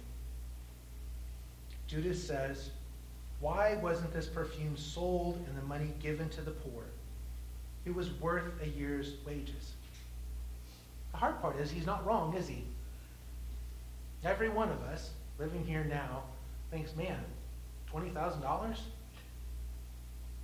[1.88, 2.70] Judas says,
[3.40, 6.84] Why wasn't this perfume sold and the money given to the poor?
[7.86, 9.74] It was worth a year's wages.
[11.12, 12.64] The hard part is he's not wrong, is he?
[14.24, 16.24] Every one of us living here now
[16.70, 17.20] thinks, man,
[17.94, 18.78] $20,000?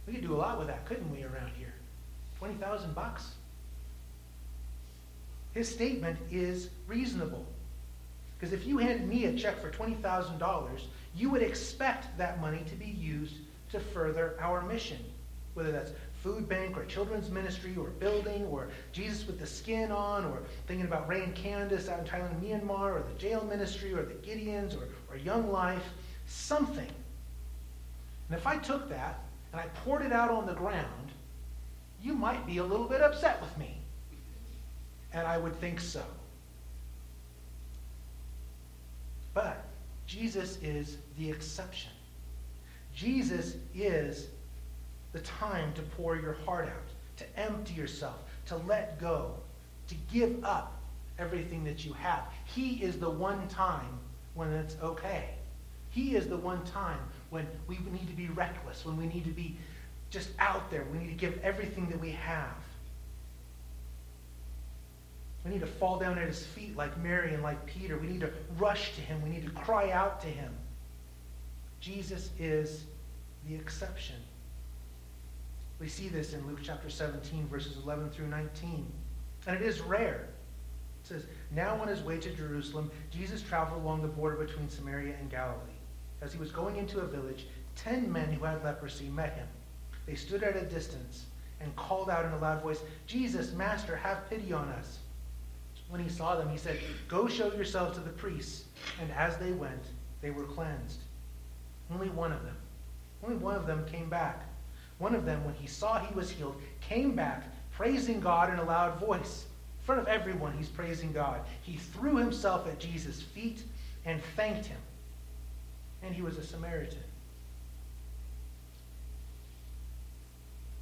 [0.06, 1.74] We could do a lot with that, couldn't we, around here?
[2.40, 3.32] 20,000 bucks.
[5.54, 7.46] His statement is reasonable.
[8.38, 10.82] Because if you handed me a check for $20,000,
[11.16, 13.36] you would expect that money to be used
[13.72, 15.00] to further our mission,
[15.56, 20.26] whether that's food bank or children's ministry or building or Jesus with the skin on
[20.26, 24.04] or thinking about Ray and Candace out in Thailand, Myanmar or the jail ministry or
[24.04, 25.86] the Gideons or, or Young Life,
[26.28, 26.90] something.
[28.30, 29.20] And if I took that
[29.52, 31.07] and I poured it out on the ground,
[32.08, 33.76] you might be a little bit upset with me.
[35.14, 36.04] And I would think so.
[39.34, 39.66] But
[40.06, 41.92] Jesus is the exception.
[42.96, 44.28] Jesus is
[45.12, 48.16] the time to pour your heart out, to empty yourself,
[48.46, 49.36] to let go,
[49.90, 50.80] to give up
[51.20, 52.24] everything that you have.
[52.46, 54.00] He is the one time
[54.34, 55.32] when it's okay.
[55.90, 57.00] He is the one time
[57.32, 59.58] when we need to be reckless, when we need to be
[60.10, 60.86] just out there.
[60.92, 62.56] We need to give everything that we have.
[65.44, 67.98] We need to fall down at his feet like Mary and like Peter.
[67.98, 69.22] We need to rush to him.
[69.22, 70.54] We need to cry out to him.
[71.80, 72.84] Jesus is
[73.48, 74.16] the exception.
[75.80, 78.92] We see this in Luke chapter 17, verses 11 through 19.
[79.46, 80.28] And it is rare.
[81.04, 85.16] It says, Now on his way to Jerusalem, Jesus traveled along the border between Samaria
[85.20, 85.60] and Galilee.
[86.22, 89.48] As he was going into a village, ten men who had leprosy met him.
[90.08, 91.26] They stood at a distance
[91.62, 94.98] and called out in a loud voice, Jesus, Master, have pity on us.
[95.90, 98.66] When he saw them, he said, Go show yourselves to the priests.
[99.00, 99.84] And as they went,
[100.22, 101.02] they were cleansed.
[101.94, 102.58] Only one of them,
[103.24, 104.48] only one of them came back
[104.98, 108.64] one of them, when he saw he was healed, came back, praising God in a
[108.64, 109.46] loud voice.
[109.80, 111.42] In front of everyone, he's praising God.
[111.62, 113.64] He threw himself at Jesus' feet
[114.06, 114.80] and thanked him.
[116.02, 117.04] And he was a Samaritan.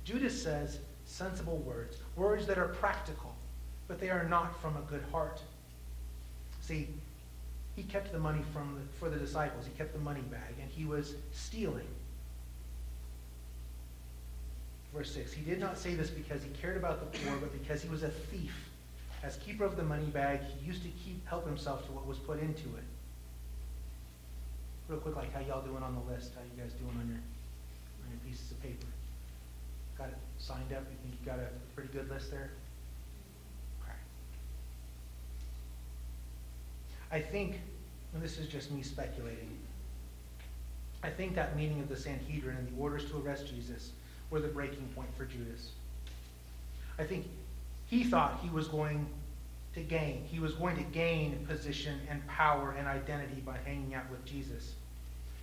[0.06, 3.36] Judas says sensible words, words that are practical,
[3.88, 5.42] but they are not from a good heart.
[6.62, 6.88] See,
[7.76, 9.66] he kept the money from the, for the disciples.
[9.66, 11.88] He kept the money bag, and he was stealing.
[14.94, 17.82] Verse 6 He did not say this because he cared about the poor, but because
[17.82, 18.70] he was a thief.
[19.24, 22.20] As keeper of the money bag, he used to keep help himself to what was
[22.20, 22.86] put into it.
[24.88, 26.34] Real quick, like how y'all doing on the list?
[26.36, 28.86] How you guys doing on your on your pieces of paper?
[29.98, 30.84] Got it signed up?
[30.90, 32.52] You think you got a pretty good list there?
[33.84, 33.98] Okay.
[37.12, 37.62] I think,
[38.14, 39.58] and this is just me speculating,
[41.04, 43.92] I think that meeting of the Sanhedrin and the orders to arrest Jesus
[44.32, 45.70] were the breaking point for Judas.
[46.98, 47.28] I think
[47.88, 49.06] he thought he was going
[49.76, 50.26] to gain.
[50.26, 54.74] He was going to gain position and power and identity by hanging out with Jesus.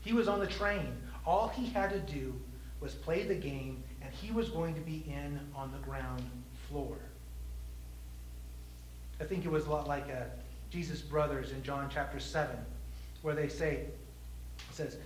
[0.01, 0.97] He was on the train.
[1.25, 2.35] All he had to do
[2.81, 6.23] was play the game, and he was going to be in on the ground
[6.69, 6.97] floor.
[9.21, 10.25] I think it was a lot like uh,
[10.71, 12.57] Jesus' brothers in John chapter 7,
[13.23, 13.95] where they say, it
[14.73, 14.97] says,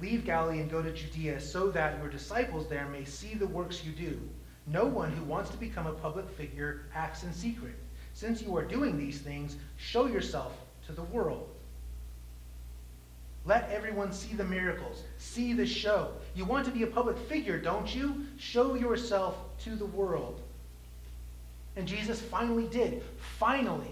[0.00, 3.84] Leave Galilee and go to Judea so that your disciples there may see the works
[3.84, 4.18] you do.
[4.66, 7.74] No one who wants to become a public figure acts in secret.
[8.14, 10.56] Since you are doing these things, show yourself
[10.86, 11.48] to the world.
[13.46, 16.12] Let everyone see the miracles, see the show.
[16.34, 18.26] You want to be a public figure, don't you?
[18.38, 20.40] Show yourself to the world.
[21.76, 23.02] And Jesus finally did.
[23.38, 23.90] Finally,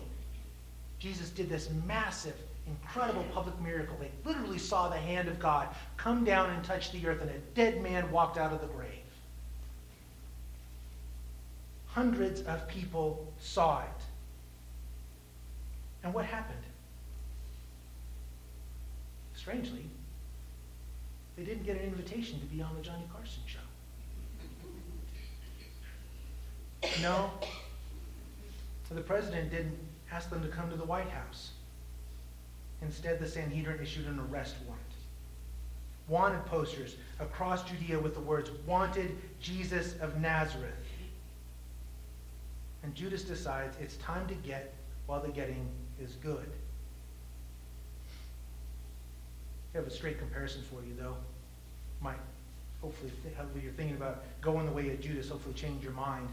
[0.99, 2.35] Jesus did this massive,
[2.67, 3.97] incredible public miracle.
[3.99, 7.39] They literally saw the hand of God come down and touch the earth, and a
[7.55, 8.91] dead man walked out of the grave.
[11.87, 14.03] Hundreds of people saw it.
[16.05, 16.59] And what happened?
[19.49, 19.89] Strangely,
[21.35, 23.61] they didn't get an invitation to be on the Johnny Carson show.
[27.01, 27.31] No,
[28.87, 29.79] so the president didn't
[30.13, 31.53] ask them to come to the White House.
[32.83, 34.85] Instead, the Sanhedrin issued an arrest warrant.
[36.09, 40.75] Wanted posters across Judea with the words, Wanted Jesus of Nazareth.
[42.83, 44.75] And Judas decides it's time to get
[45.07, 45.67] while the getting
[45.99, 46.51] is good.
[49.58, 51.17] I have a straight comparison for you, though.
[52.01, 52.19] Might
[52.81, 56.29] hopefully, hopefully you're thinking about going the way of Judas, hopefully change your mind.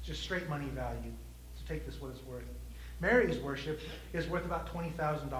[0.00, 1.12] It's just straight money value.
[1.56, 2.44] So take this what it's worth.
[3.00, 3.80] Mary's worship
[4.12, 5.30] is worth about $20,000.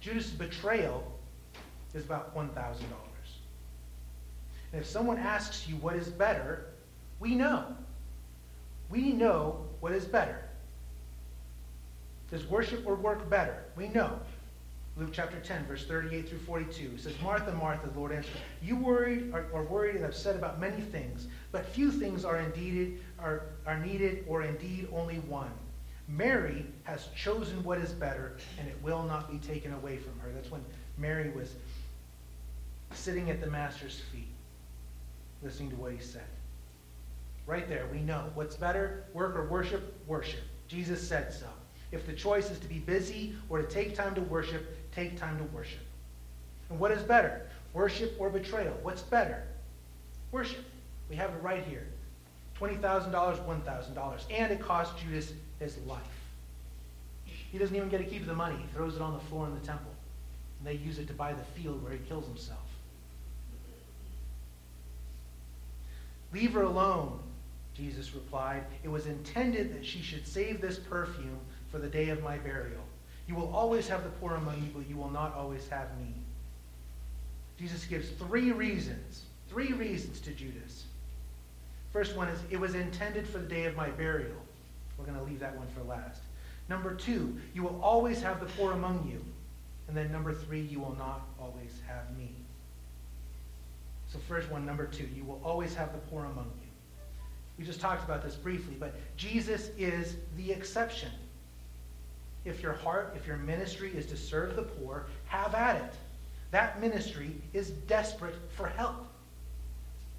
[0.00, 1.10] Judas' betrayal
[1.94, 2.48] is about $1,000.
[4.72, 6.66] And if someone asks you what is better,
[7.20, 7.64] we know.
[8.90, 10.42] We know what is better.
[12.30, 13.64] Does worship or work better?
[13.76, 14.18] We know.
[14.96, 18.32] Luke chapter 10, verse 38 through 42 it says, Martha, Martha, the Lord answered,
[18.62, 23.46] You worried are, worried and upset about many things, but few things are indeed are,
[23.66, 25.50] are needed, or indeed only one.
[26.06, 30.30] Mary has chosen what is better, and it will not be taken away from her.
[30.32, 30.64] That's when
[30.96, 31.54] Mary was
[32.92, 34.28] sitting at the Master's feet,
[35.42, 36.22] listening to what he said.
[37.46, 40.40] Right there, we know what's better, work or worship, worship.
[40.68, 41.46] Jesus said so.
[41.92, 45.38] If the choice is to be busy or to take time to worship, take time
[45.38, 45.80] to worship.
[46.70, 47.42] And what is better?
[47.72, 48.74] Worship or betrayal?
[48.82, 49.42] What's better?
[50.32, 50.64] Worship.
[51.10, 51.86] We have it right here.
[52.58, 54.20] $20,000, $1,000.
[54.30, 56.00] And it cost Judas his life.
[57.24, 58.56] He doesn't even get to keep the money.
[58.56, 59.92] He throws it on the floor in the temple.
[60.58, 62.58] And they use it to buy the field where he kills himself.
[66.32, 67.20] Leave her alone,
[67.74, 68.64] Jesus replied.
[68.82, 71.38] It was intended that she should save this perfume
[71.70, 72.83] for the day of my burial.
[73.26, 76.12] You will always have the poor among you, but you will not always have me.
[77.58, 80.84] Jesus gives three reasons, three reasons to Judas.
[81.92, 84.36] First one is, it was intended for the day of my burial.
[84.98, 86.20] We're going to leave that one for last.
[86.68, 89.24] Number two, you will always have the poor among you.
[89.86, 92.30] And then number three, you will not always have me.
[94.08, 96.68] So first one, number two, you will always have the poor among you.
[97.58, 101.10] We just talked about this briefly, but Jesus is the exception.
[102.44, 105.94] If your heart, if your ministry is to serve the poor, have at it.
[106.50, 109.06] That ministry is desperate for help.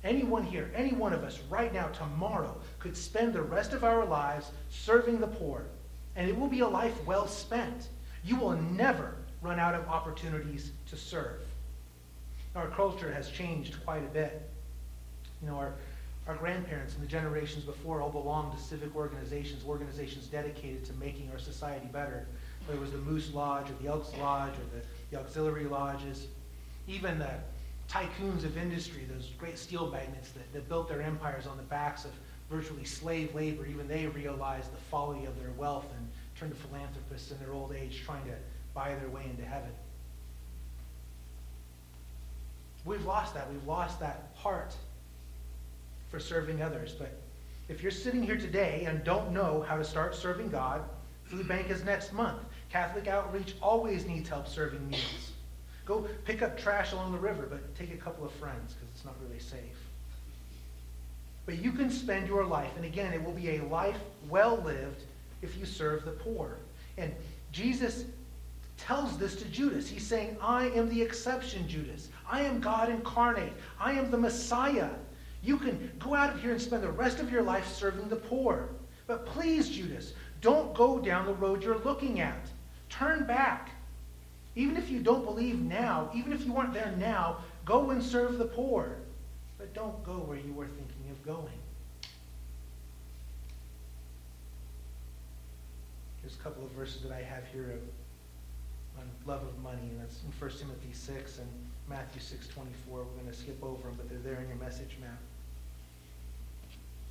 [0.03, 4.05] Anyone here, any one of us right now, tomorrow, could spend the rest of our
[4.05, 5.63] lives serving the poor,
[6.15, 7.89] and it will be a life well spent.
[8.23, 11.41] You will never run out of opportunities to serve.
[12.55, 14.49] Our culture has changed quite a bit.
[15.41, 15.73] You know, our,
[16.27, 21.29] our grandparents and the generations before all belonged to civic organizations, organizations dedicated to making
[21.31, 22.25] our society better.
[22.65, 26.27] Whether it was the Moose Lodge or the Elks Lodge or the, the auxiliary lodges,
[26.87, 27.29] even the
[27.87, 32.05] tycoons of industry, those great steel magnates that, that built their empires on the backs
[32.05, 32.11] of
[32.49, 36.07] virtually slave labor, even they realized the folly of their wealth and
[36.39, 38.33] turned to philanthropists in their old age trying to
[38.73, 39.69] buy their way into heaven.
[42.83, 43.51] We've lost that.
[43.51, 44.75] We've lost that heart
[46.15, 46.93] for serving others.
[46.93, 47.11] But
[47.67, 50.81] if you're sitting here today and don't know how to start serving God,
[51.25, 52.39] Food Bank is next month.
[52.69, 55.33] Catholic Outreach always needs help serving meals.
[55.85, 59.03] Go pick up trash along the river, but take a couple of friends because it's
[59.03, 59.59] not really safe.
[61.45, 63.99] But you can spend your life, and again, it will be a life
[64.29, 65.03] well lived
[65.41, 66.59] if you serve the poor.
[66.97, 67.13] And
[67.51, 68.05] Jesus
[68.77, 69.89] tells this to Judas.
[69.89, 72.07] He's saying, I am the exception, Judas.
[72.25, 73.51] I am God incarnate.
[73.81, 74.91] I am the Messiah.
[75.45, 78.15] You can go out of here and spend the rest of your life serving the
[78.15, 78.69] poor.
[79.05, 82.47] But please, Judas, don't go down the road you're looking at.
[82.89, 83.69] Turn back.
[84.55, 88.39] Even if you don't believe now, even if you aren't there now, go and serve
[88.39, 88.97] the poor.
[89.59, 91.59] But don't go where you were thinking of going.
[96.23, 97.77] There's a couple of verses that I have here
[98.97, 101.47] on love of money, and that's in 1 Timothy 6 and
[101.87, 102.65] Matthew 6.24.
[102.87, 105.19] We're going to skip over them, but they're there in your message map.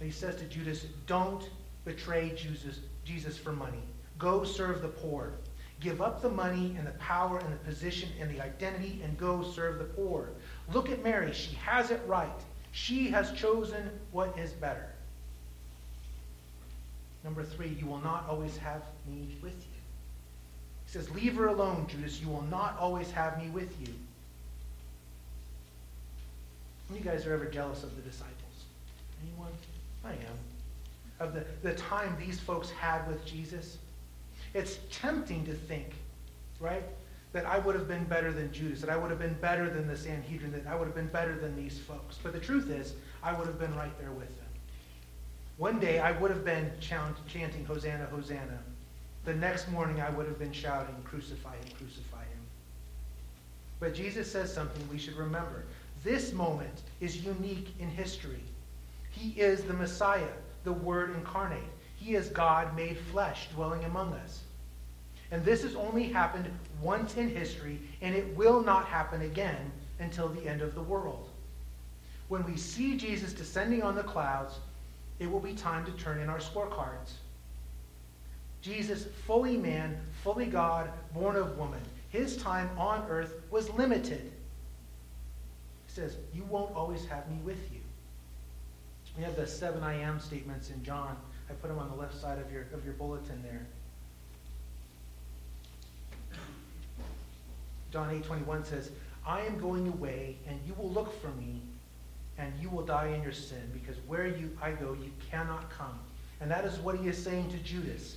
[0.05, 1.49] And he says to Judas, don't
[1.87, 3.83] betray Jesus, Jesus for money.
[4.19, 5.33] Go serve the poor.
[5.81, 9.43] Give up the money and the power and the position and the identity and go
[9.43, 10.29] serve the poor.
[10.75, 11.33] Look at Mary.
[11.33, 12.29] She has it right.
[12.73, 14.91] She has chosen what is better.
[17.25, 19.81] Number three, you will not always have me with you.
[20.85, 22.21] He says, Leave her alone, Judas.
[22.21, 23.95] You will not always have me with you.
[26.95, 28.67] You guys are ever jealous of the disciples?
[29.23, 29.49] Anyone?
[30.05, 30.39] I am.
[31.21, 33.79] Of the, the time these folks had with Jesus.
[34.53, 35.95] It's tempting to think,
[36.61, 36.85] right,
[37.33, 39.89] that I would have been better than Judas, that I would have been better than
[39.89, 42.19] the Sanhedrin, that I would have been better than these folks.
[42.23, 44.47] But the truth is, I would have been right there with them.
[45.57, 48.59] One day I would have been chanting, Hosanna, Hosanna.
[49.25, 52.41] The next morning I would have been shouting, Crucify him, crucify him.
[53.81, 55.65] But Jesus says something we should remember.
[56.03, 58.43] This moment is unique in history.
[59.17, 60.33] He is the Messiah,
[60.65, 61.63] the Word incarnate.
[61.97, 64.43] He is God made flesh, dwelling among us.
[65.31, 66.51] And this has only happened
[66.83, 71.31] once in history, and it will not happen again until the end of the world.
[72.29, 74.59] When we see Jesus descending on the clouds,
[75.19, 77.13] it will be time to turn in our scorecards.
[78.61, 84.33] Jesus, fully man, fully God, born of woman, his time on earth was limited.
[85.87, 87.74] He says, You won't always have me with you.
[89.17, 91.17] We have the seven I am statements in John.
[91.49, 93.67] I put them on the left side of your, of your bulletin there.
[97.93, 98.91] John 8 21 says,
[99.27, 101.61] I am going away, and you will look for me,
[102.39, 105.99] and you will die in your sin, because where you I go, you cannot come.
[106.41, 108.17] And that is what he is saying to Judas.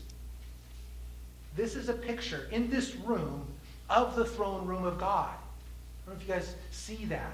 [1.56, 3.46] This is a picture in this room
[3.90, 5.30] of the throne room of God.
[5.30, 7.34] I don't know if you guys see that.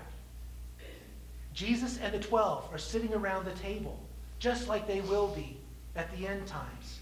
[1.53, 3.99] Jesus and the 12 are sitting around the table,
[4.39, 5.57] just like they will be
[5.95, 6.99] at the end times.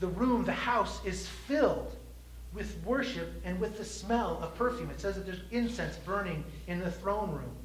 [0.00, 1.94] The room, the house, is filled
[2.52, 4.90] with worship and with the smell of perfume.
[4.90, 7.56] It says that there's incense burning in the throne room.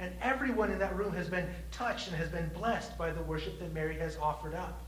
[0.00, 3.58] And everyone in that room has been touched and has been blessed by the worship
[3.60, 4.82] that Mary has offered up.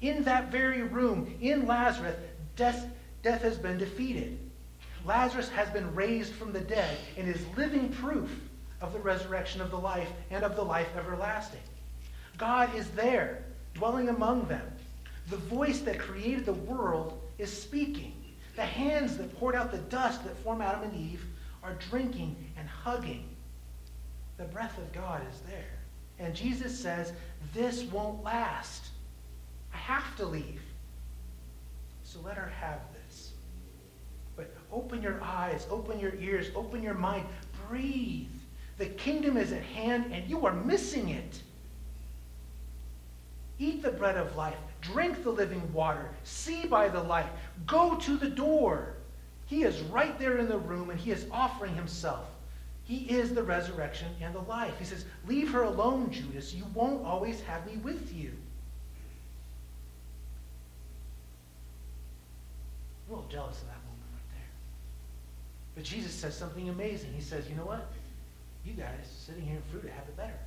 [0.00, 2.16] In that very room, in Lazarus,
[2.56, 2.86] death,
[3.22, 4.38] death has been defeated.
[5.04, 8.30] Lazarus has been raised from the dead and is living proof
[8.80, 11.60] of the resurrection of the life and of the life everlasting.
[12.38, 13.44] God is there,
[13.74, 14.62] dwelling among them.
[15.28, 18.14] The voice that created the world is speaking.
[18.56, 21.24] The hands that poured out the dust that form Adam and Eve
[21.62, 23.28] are drinking and hugging.
[24.36, 25.78] The breath of God is there.
[26.18, 27.12] And Jesus says,
[27.54, 28.88] This won't last.
[29.72, 30.62] I have to leave.
[32.02, 32.80] So let her have
[34.72, 37.26] open your eyes, open your ears, open your mind.
[37.68, 38.26] Breathe.
[38.78, 41.42] The kingdom is at hand, and you are missing it.
[43.58, 44.56] Eat the bread of life.
[44.80, 46.10] Drink the living water.
[46.24, 47.28] See by the light.
[47.66, 48.94] Go to the door.
[49.46, 52.26] He is right there in the room, and he is offering himself.
[52.84, 54.74] He is the resurrection and the life.
[54.78, 56.52] He says, Leave her alone, Judas.
[56.52, 58.32] You won't always have me with you.
[63.06, 63.81] A little jealous of that.
[65.74, 67.12] But Jesus says something amazing.
[67.14, 67.86] He says, You know what?
[68.64, 70.38] You guys sitting here in fruit have it better.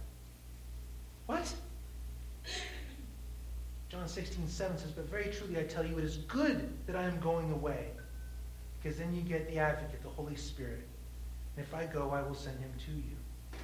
[1.25, 1.53] What?
[3.89, 7.03] John 16, 7 says, But very truly I tell you, it is good that I
[7.03, 7.89] am going away.
[8.81, 10.85] Because then you get the advocate, the Holy Spirit.
[11.55, 13.59] And if I go, I will send him to you.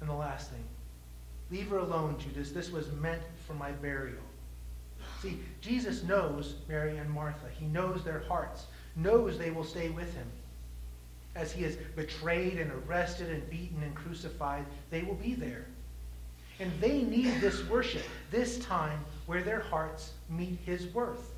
[0.00, 0.64] And the last thing
[1.52, 2.50] leave her alone, Judas.
[2.50, 4.22] This was meant for my burial.
[5.20, 7.46] See, Jesus knows Mary and Martha.
[7.56, 8.66] He knows their hearts,
[8.96, 10.26] knows they will stay with him.
[11.34, 15.64] As he is betrayed and arrested and beaten and crucified, they will be there.
[16.60, 21.32] And they need this worship, this time where their hearts meet his worth.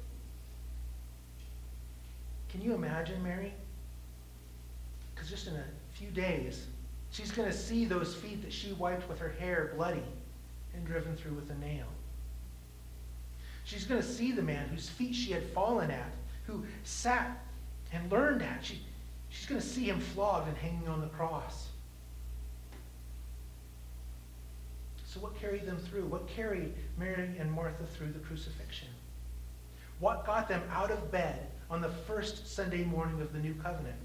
[2.49, 3.53] Can you imagine Mary?
[5.15, 6.67] Because just in a few days,
[7.11, 10.03] she's going to see those feet that she wiped with her hair bloody
[10.75, 11.87] and driven through with a nail.
[13.65, 16.13] She's going to see the man whose feet she had fallen at,
[16.47, 17.43] who sat
[17.95, 18.64] and learn that.
[18.64, 18.80] She,
[19.30, 21.68] she's going to see him flogged and hanging on the cross.
[25.07, 26.07] So, what carried them through?
[26.07, 28.88] What carried Mary and Martha through the crucifixion?
[30.01, 33.97] What got them out of bed on the first Sunday morning of the new covenant?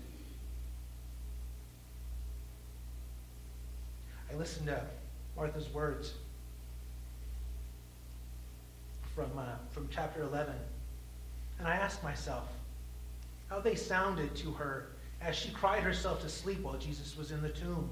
[4.32, 4.84] I listened to
[5.36, 6.14] Martha's words
[9.16, 10.54] from, uh, from chapter 11,
[11.58, 12.48] and I asked myself
[13.50, 14.90] how they sounded to her
[15.22, 17.90] as she cried herself to sleep while Jesus was in the tomb.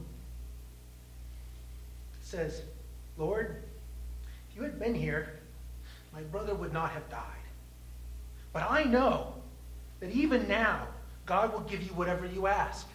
[2.22, 2.62] It says,
[3.18, 3.64] Lord,
[4.50, 5.40] if you had been here,
[6.14, 7.22] my brother would not have died.
[8.54, 9.34] But I know
[10.00, 10.88] that even now,
[11.26, 12.88] God will give you whatever you ask.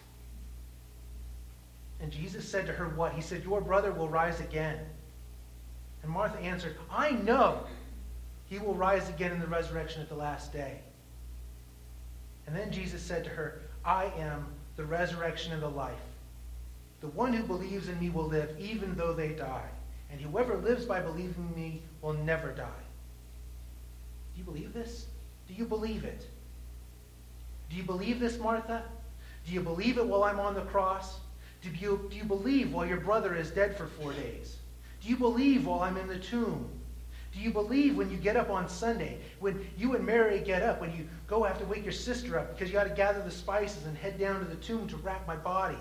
[2.01, 3.13] And Jesus said to her, What?
[3.13, 4.79] He said, Your brother will rise again.
[6.01, 7.63] And Martha answered, I know
[8.49, 10.79] he will rise again in the resurrection at the last day.
[12.47, 15.93] And then Jesus said to her, I am the resurrection and the life.
[17.01, 19.69] The one who believes in me will live even though they die.
[20.11, 22.83] And whoever lives by believing in me will never die.
[24.33, 25.07] Do you believe this?
[25.47, 26.25] Do you believe it?
[27.69, 28.83] Do you believe this, Martha?
[29.45, 31.19] Do you believe it while I'm on the cross?
[31.61, 34.57] Do you, do you believe while your brother is dead for four days?
[35.01, 36.69] Do you believe while I'm in the tomb?
[37.33, 40.79] Do you believe when you get up on Sunday, when you and Mary get up,
[40.79, 43.31] when you go have to wake your sister up because you got to gather the
[43.31, 45.77] spices and head down to the tomb to wrap my body?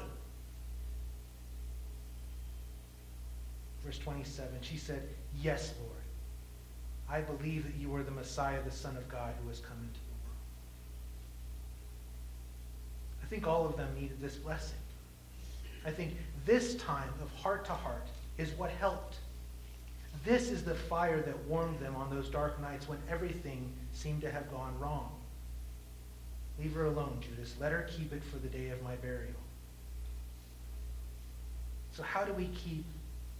[3.84, 5.02] Verse 27, she said,
[5.42, 5.92] Yes, Lord.
[7.10, 10.00] I believe that you are the Messiah, the Son of God, who has come into
[10.00, 10.38] the world.
[13.22, 14.78] I think all of them needed this blessing.
[15.84, 18.06] I think this time of heart to heart
[18.38, 19.16] is what helped.
[20.24, 24.30] This is the fire that warmed them on those dark nights when everything seemed to
[24.30, 25.10] have gone wrong.
[26.58, 27.54] Leave her alone, Judas.
[27.58, 29.34] Let her keep it for the day of my burial.
[31.96, 32.84] So, how do we keep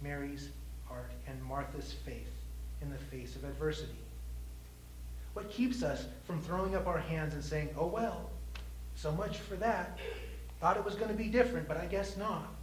[0.01, 0.49] Mary's
[0.87, 2.31] heart and Martha's faith
[2.81, 3.93] in the face of adversity?
[5.33, 8.29] What keeps us from throwing up our hands and saying, oh, well,
[8.95, 9.97] so much for that.
[10.59, 12.53] Thought it was going to be different, but I guess not.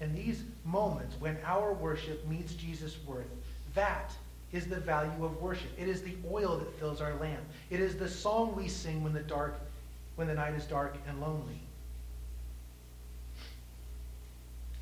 [0.00, 3.26] In these moments when our worship meets Jesus' worth,
[3.74, 4.12] that
[4.52, 5.70] is the value of worship.
[5.78, 7.42] It is the oil that fills our lamp.
[7.70, 9.58] It is the song we sing when the dark,
[10.16, 11.60] when the night is dark and lonely.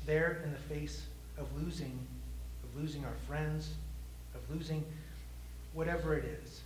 [0.05, 1.01] There in the face
[1.37, 1.99] of losing,
[2.63, 3.73] of losing our friends,
[4.33, 4.85] of losing
[5.73, 6.61] whatever it is,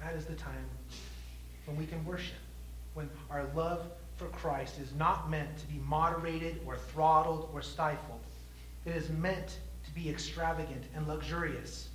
[0.00, 0.68] that is the time
[1.66, 2.36] when we can worship
[2.92, 3.86] when our love
[4.16, 8.20] for Christ is not meant to be moderated or throttled or stifled.
[8.84, 11.88] It is meant to be extravagant and luxurious.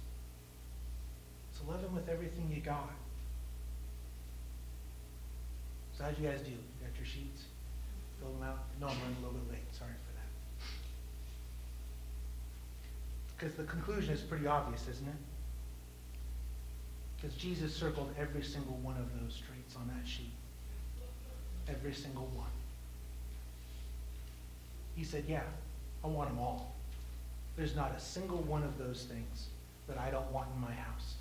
[1.53, 2.91] So love him with everything you got.
[5.97, 6.51] So how'd you guys do?
[6.51, 7.43] You got your sheets?
[8.19, 8.59] Fill them out?
[8.79, 9.75] No, I'm running a little bit late.
[9.75, 10.27] Sorry for that.
[13.37, 15.15] Because the conclusion is pretty obvious, isn't it?
[17.15, 20.31] Because Jesus circled every single one of those traits on that sheet.
[21.69, 22.47] Every single one.
[24.95, 25.43] He said, Yeah,
[26.03, 26.75] I want them all.
[27.55, 29.47] There's not a single one of those things
[29.87, 31.15] that I don't want in my house.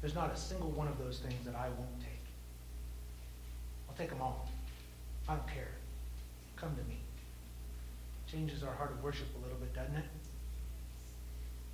[0.00, 2.08] There's not a single one of those things that I won't take.
[3.88, 4.48] I'll take them all.
[5.28, 5.70] I don't care.
[6.56, 6.98] Come to me.
[8.30, 10.04] Changes our heart of worship a little bit, doesn't it?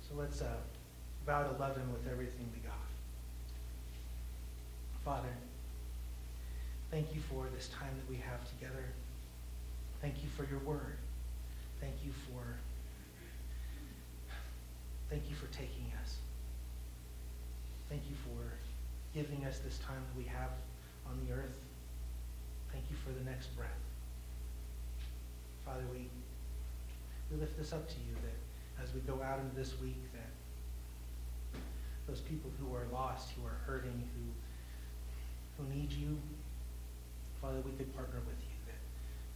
[0.07, 0.57] So let's uh,
[1.25, 2.75] vow to love him with everything we got.
[5.05, 5.29] Father,
[6.91, 8.85] Thank you for this time that we have together.
[10.01, 10.97] Thank you for your word.
[11.79, 12.41] Thank you for
[15.09, 16.17] thank you for taking us.
[17.89, 18.53] Thank you for
[19.13, 20.49] giving us this time that we have
[21.07, 21.65] on the earth.
[22.71, 23.69] Thank you for the next breath.
[25.65, 26.09] Father, we,
[27.31, 31.59] we lift this up to you that as we go out into this week that
[32.07, 36.17] those people who are lost, who are hurting, who, who need you,
[37.41, 38.81] Father, we could partner with you, that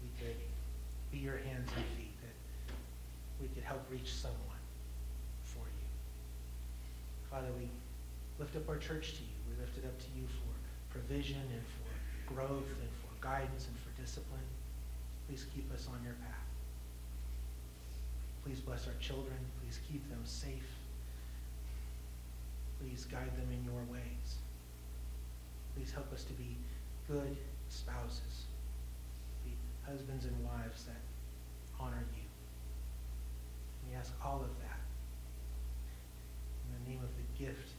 [0.04, 0.36] we could
[1.12, 2.36] be your hands and feet, that
[3.40, 4.60] we could help reach someone
[5.44, 5.88] for you.
[7.32, 7.70] Father, we
[8.40, 9.38] lift up our church to you.
[9.48, 10.52] We lift it up to you for
[10.92, 14.48] provision and for growth and for guidance and for discipline.
[15.28, 16.48] Please keep us on your path.
[18.44, 19.40] Please bless our children.
[19.62, 20.68] Please keep them safe.
[22.82, 24.44] Please guide them in your ways.
[25.76, 26.58] Please help us to be
[27.08, 27.38] good
[27.74, 28.46] spouses,
[29.44, 31.02] be husbands and wives that
[31.80, 32.24] honor you.
[33.90, 34.80] We ask all of that
[36.64, 37.73] in the name of the gift